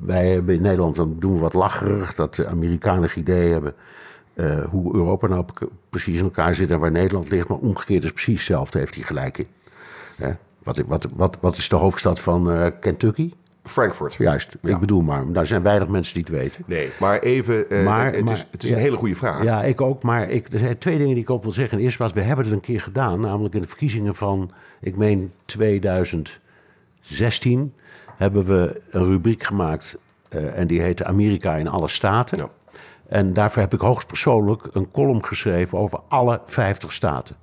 [0.00, 3.74] wij hebben in Nederland, dan doen we wat lacherig dat de Amerikanen idee hebben.
[4.34, 7.48] eh, hoe Europa nou pre- precies in elkaar zit en waar Nederland ligt.
[7.48, 9.46] Maar omgekeerd is precies hetzelfde, heeft hij gelijk in.
[10.62, 13.32] Wat, wat, wat, wat is de hoofdstad van eh, Kentucky?
[13.64, 14.14] Frankfurt.
[14.14, 14.70] Juist, Ja.
[14.70, 15.32] ik bedoel maar.
[15.32, 16.62] Daar zijn weinig mensen die het weten.
[16.66, 18.76] Nee, maar even, eh, Maar- het, het maar- is, het is ja.
[18.76, 19.42] een hele goede vraag.
[19.42, 20.02] Ja, ik ook.
[20.02, 21.78] Maar ik, er zijn twee dingen die ik ook wil zeggen.
[21.78, 23.20] Eerst was, we hebben het een keer gedaan.
[23.20, 24.50] Namelijk in de verkiezingen van,
[24.80, 27.72] ik meen 2016...
[28.16, 29.96] hebben we een rubriek gemaakt.
[30.28, 32.38] eh, en die heette Amerika in alle staten.
[32.38, 32.48] Ja.
[33.08, 35.78] En daarvoor heb ik hoogstpersoonlijk een column geschreven...
[35.78, 37.36] over alle 50 staten.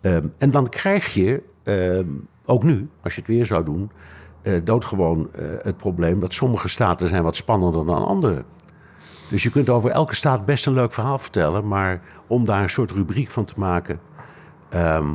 [0.00, 2.06] Ehm, en dan krijg je, ehm,
[2.44, 3.90] ook nu, als je het weer zou doen...
[4.54, 8.44] eh, doodgewoon eh, het probleem dat sommige staten zijn wat spannender dan andere.
[9.30, 11.68] Dus je kunt over elke staat best een leuk verhaal vertellen...
[11.68, 14.00] maar om daar een soort rubriek van te maken...
[14.68, 15.08] ehm,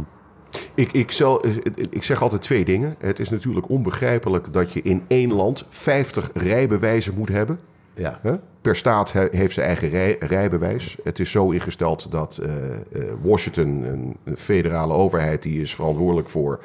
[0.76, 1.46] Ik, ik, zal,
[1.90, 2.96] ik zeg altijd twee dingen.
[3.00, 7.60] Het is natuurlijk onbegrijpelijk dat je in één land 50 rijbewijzen moet hebben.
[7.94, 8.20] ja.
[8.62, 10.98] Per staat he- heeft zijn eigen rij, rijbewijs.
[11.04, 16.30] Het is zo ingesteld dat eh, eh, Washington, een, een federale overheid, die is verantwoordelijk
[16.30, 16.60] voor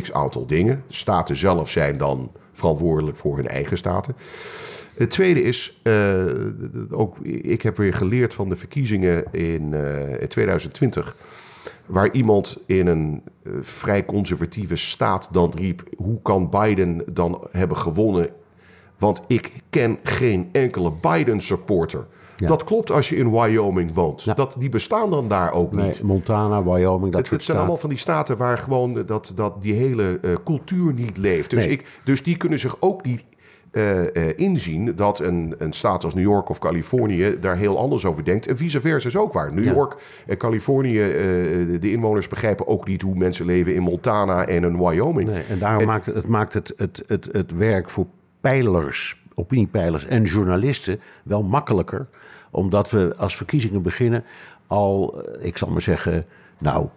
[0.00, 0.82] x aantal dingen.
[0.88, 4.16] Staten zelf zijn dan verantwoordelijk voor hun eigen staten.
[4.94, 6.24] Het tweede is, eh,
[6.90, 11.16] ook, ik heb weer geleerd van de verkiezingen in, eh, in 2020
[11.86, 17.76] waar iemand in een eh, vrij conservatieve staat dan riep: hoe kan Biden dan hebben
[17.76, 18.28] gewonnen?
[18.98, 22.06] Want ik ken geen enkele Biden-supporter.
[22.44, 22.50] Ja.
[22.50, 24.22] Dat klopt als je in Wyoming woont.
[24.22, 24.34] Ja.
[24.34, 26.02] Dat, die bestaan dan daar ook Nee, niet.
[26.02, 27.56] Montana, Wyoming, dat Het, soort het zijn staten.
[27.58, 31.50] allemaal van die staten waar gewoon dat, dat die hele eh, cultuur niet leeft.
[31.50, 31.72] Dus, Nee.
[31.72, 33.24] ik, dus die kunnen zich ook niet
[33.70, 38.04] eh, eh, inzien dat een, een staat als New York of Californië daar heel anders
[38.04, 38.46] over denkt.
[38.46, 39.52] En vice versa is ook waar.
[39.54, 39.72] New Ja.
[39.72, 44.64] York en Californië, de- de inwoners begrijpen ook niet hoe mensen leven in Montana en
[44.64, 45.28] in Wyoming.
[45.28, 48.06] Nee, en daarom maakt het, het, maakt het, het, het, het werk voor
[48.40, 52.06] peilers, opiniepeilers en journalisten wel makkelijker.
[52.54, 54.24] Omdat we als verkiezingen beginnen
[54.66, 56.24] al, eh, ik zal maar zeggen,
[56.58, 56.88] nou,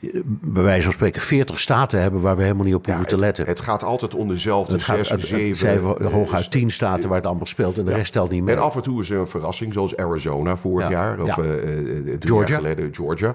[0.00, 3.18] eh, bij wijze van spreken 40 staten hebben waar we helemaal niet op hoeven te
[3.18, 3.46] letten.
[3.46, 5.56] het gaat altijd om dezelfde Het gaat- zes, het- het zeven...
[5.56, 8.54] zijn eh, hooguit 10 staten waar het allemaal speelt en de rest telt niet mee.
[8.54, 10.90] En af en toe is er een verrassing, zoals Arizona vorig Ja.
[10.90, 11.20] jaar.
[11.20, 12.48] Of drie Georgia.
[12.48, 13.34] jaar geleden Georgia.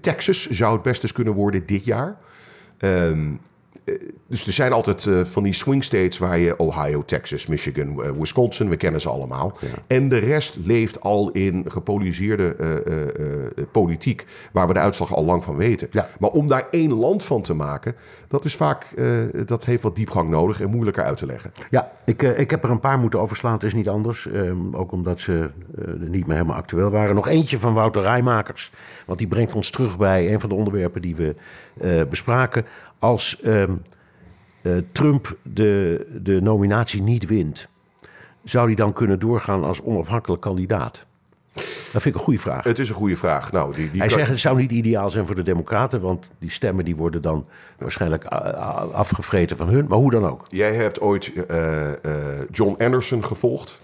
[0.00, 2.16] Texas zou het best eens kunnen worden dit jaar.
[2.78, 2.90] Eh,
[4.30, 8.10] dus er zijn altijd eh, van die swing states waar je Ohio, Texas, Michigan, eh,
[8.10, 9.52] Wisconsin, we kennen ze allemaal.
[9.86, 15.44] En de rest leeft al in gepolariseerde eh, politiek, waar we de uitslag al lang
[15.44, 15.88] van weten.
[15.90, 16.08] Ja.
[16.18, 17.94] Maar om daar één land van te maken,
[18.28, 18.86] dat is vaak,
[19.46, 21.52] dat heeft wat diepgang nodig en moeilijker uit te leggen.
[21.70, 23.52] Ja, ik, ik heb er een paar moeten overslaan.
[23.52, 24.26] Het is niet anders.
[24.26, 25.50] Ehm, ook omdat ze
[25.98, 27.14] niet meer helemaal actueel waren.
[27.14, 28.72] Nog eentje van Wouter Rijmakers.
[29.06, 31.34] Want die brengt ons terug bij een van de onderwerpen die we
[32.08, 32.64] bespraken.
[33.00, 33.72] Als ehm,
[34.62, 37.68] eh, Trump de, de nominatie niet wint,
[38.44, 41.06] zou hij dan kunnen doorgaan als onafhankelijk kandidaat?
[41.92, 42.64] Dat vind ik een goede vraag.
[42.64, 43.52] Het is een goede vraag.
[43.52, 46.28] Nou, die, die Hij kan- zegt het zou niet ideaal zijn voor de Democraten, want
[46.38, 47.46] die stemmen die worden dan
[47.78, 48.38] waarschijnlijk eh,
[48.92, 49.86] afgevreten van hun.
[49.88, 50.44] Maar hoe dan ook.
[50.48, 53.80] Jij hebt ooit eh, eh, John Anderson gevolgd.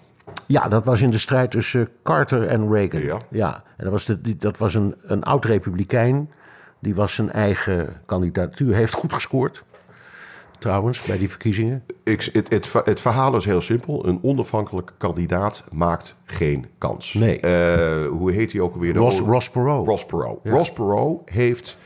[0.47, 3.21] Ja, dat was in de strijd tussen Carter en Reagan.
[3.31, 3.55] Ja.
[3.77, 6.31] en dat was, de, dat was een, een oud-republikein.
[6.87, 8.75] Die was zijn eigen kandidatuur.
[8.75, 9.65] Heeft goed gescoord,
[10.59, 11.85] trouwens, bij die verkiezingen.
[12.05, 14.07] Ik, het, het, het verhaal is heel simpel.
[14.07, 17.15] Een onafhankelijke kandidaat maakt geen kans.
[17.15, 17.41] Nee.
[17.41, 18.95] Eh, hoe heet hij ook alweer?
[18.95, 19.87] Ross, Ross Perot.
[19.87, 20.41] Ross Perot.
[20.45, 21.79] Ross Perot heeft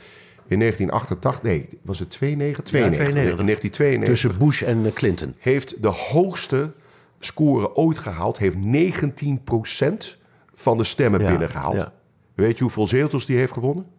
[0.46, 1.42] in 1988...
[1.42, 2.64] Nee, was het 92?
[2.64, 3.06] 92.
[3.06, 3.38] Ja, 92.
[3.38, 5.34] In 1992 Tussen Bush en eh, Clinton.
[5.38, 6.72] heeft de hoogste
[7.18, 8.38] score ooit gehaald.
[8.38, 10.18] Heeft 19%
[10.54, 11.74] van de stemmen Ja, binnengehaald.
[11.74, 11.92] ja.
[12.34, 13.98] Weet je hoeveel zetels die heeft gewonnen?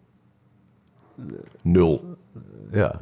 [1.62, 2.16] Nul.
[2.70, 3.00] Ja.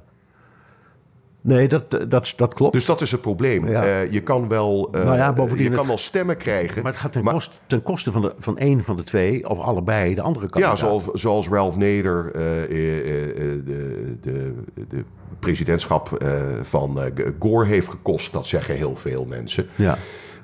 [1.43, 2.73] Nee, dat, dat, dat klopt.
[2.73, 3.69] Dus dat is het probleem.
[3.69, 3.85] Ja.
[3.85, 6.83] Eh, je kan wel, eh, Nou ja, bovendien je kan het- wel stemmen krijgen.
[6.83, 9.49] maar het gaat ten, maar- koste, ten koste van, de, van één van de twee,
[9.49, 10.65] of allebei, de andere kant.
[10.65, 12.33] Ja, zoals, zoals Ralph Nader eh,
[12.69, 14.55] de, de,
[14.89, 15.05] de
[15.39, 16.25] presidentschap
[16.63, 16.99] van
[17.39, 18.33] Gore heeft gekost.
[18.33, 19.67] Dat zeggen heel veel mensen.
[19.77, 19.97] Ja.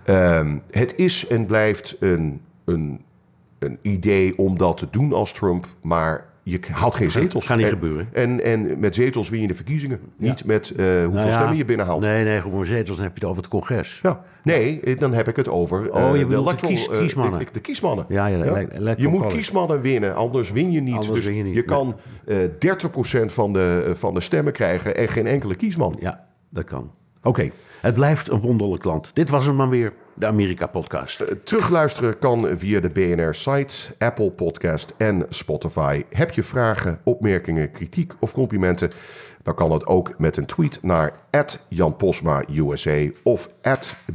[0.04, 3.00] Ehm, het is en blijft een, een,
[3.58, 7.46] een idee om dat te doen als Trump, maar je haalt geen zetels.
[7.46, 8.08] gaat niet En- gebeuren.
[8.12, 10.00] En, en met zetels win je de verkiezingen.
[10.16, 12.00] Niet met eh, hoeveel Nou ja, stemmen je binnenhaalt.
[12.00, 13.98] Nee, nee, gewoon zetels, dan heb je het over het congres.
[14.02, 14.22] Ja.
[14.42, 17.38] Nee, eh, dan heb ik het over Oh, eh, je bedoelt de kies- eh, kiesmannen.
[17.38, 18.04] de, de kiesmannen.
[18.08, 19.36] Ja, ja, electoral je moet college.
[19.36, 20.94] kiesmannen winnen, anders win je niet.
[20.94, 21.64] Anders dus win je niet.
[21.64, 25.96] kan eh 30% van de, van de stemmen krijgen en geen enkele kiesman.
[26.00, 26.90] Ja, dat kan.
[27.26, 27.50] Oké,
[27.80, 29.10] het blijft een wonderlijk land.
[29.14, 31.20] Dit was hem dan weer, de Amerika-podcast.
[31.20, 36.04] Eh, Terugluisteren kan via de BNR-site, Apple Podcast en Spotify.
[36.10, 38.90] Heb je vragen, opmerkingen, kritiek of complimenten?
[39.42, 41.12] Dan kan dat ook met een tweet naar
[41.68, 43.50] Jan Posma USA of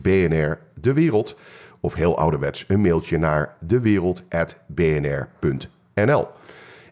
[0.01, 1.35] BNR De Wereld.
[1.79, 6.27] Of heel ouderwets een mailtje naar dewereld.bnr.nl.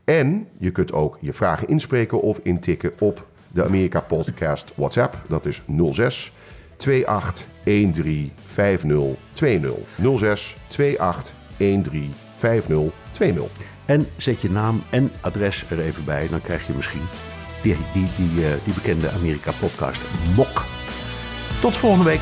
[0.04, 5.22] En je kunt ook je vragen inspreken of intikken op de Amerika Podcast WhatsApp.
[5.28, 6.32] Dat is 06
[7.06, 9.72] 28 13 50 20.
[10.18, 10.58] 06
[10.98, 13.44] 28 13 50 20.
[13.86, 16.28] En zet je naam en adres er even bij.
[16.28, 17.08] Dan krijg je misschien
[17.62, 20.02] die, die, die, eh, die bekende Amerika-podcast
[20.36, 20.66] Mok.
[21.62, 22.22] Tot volgende week.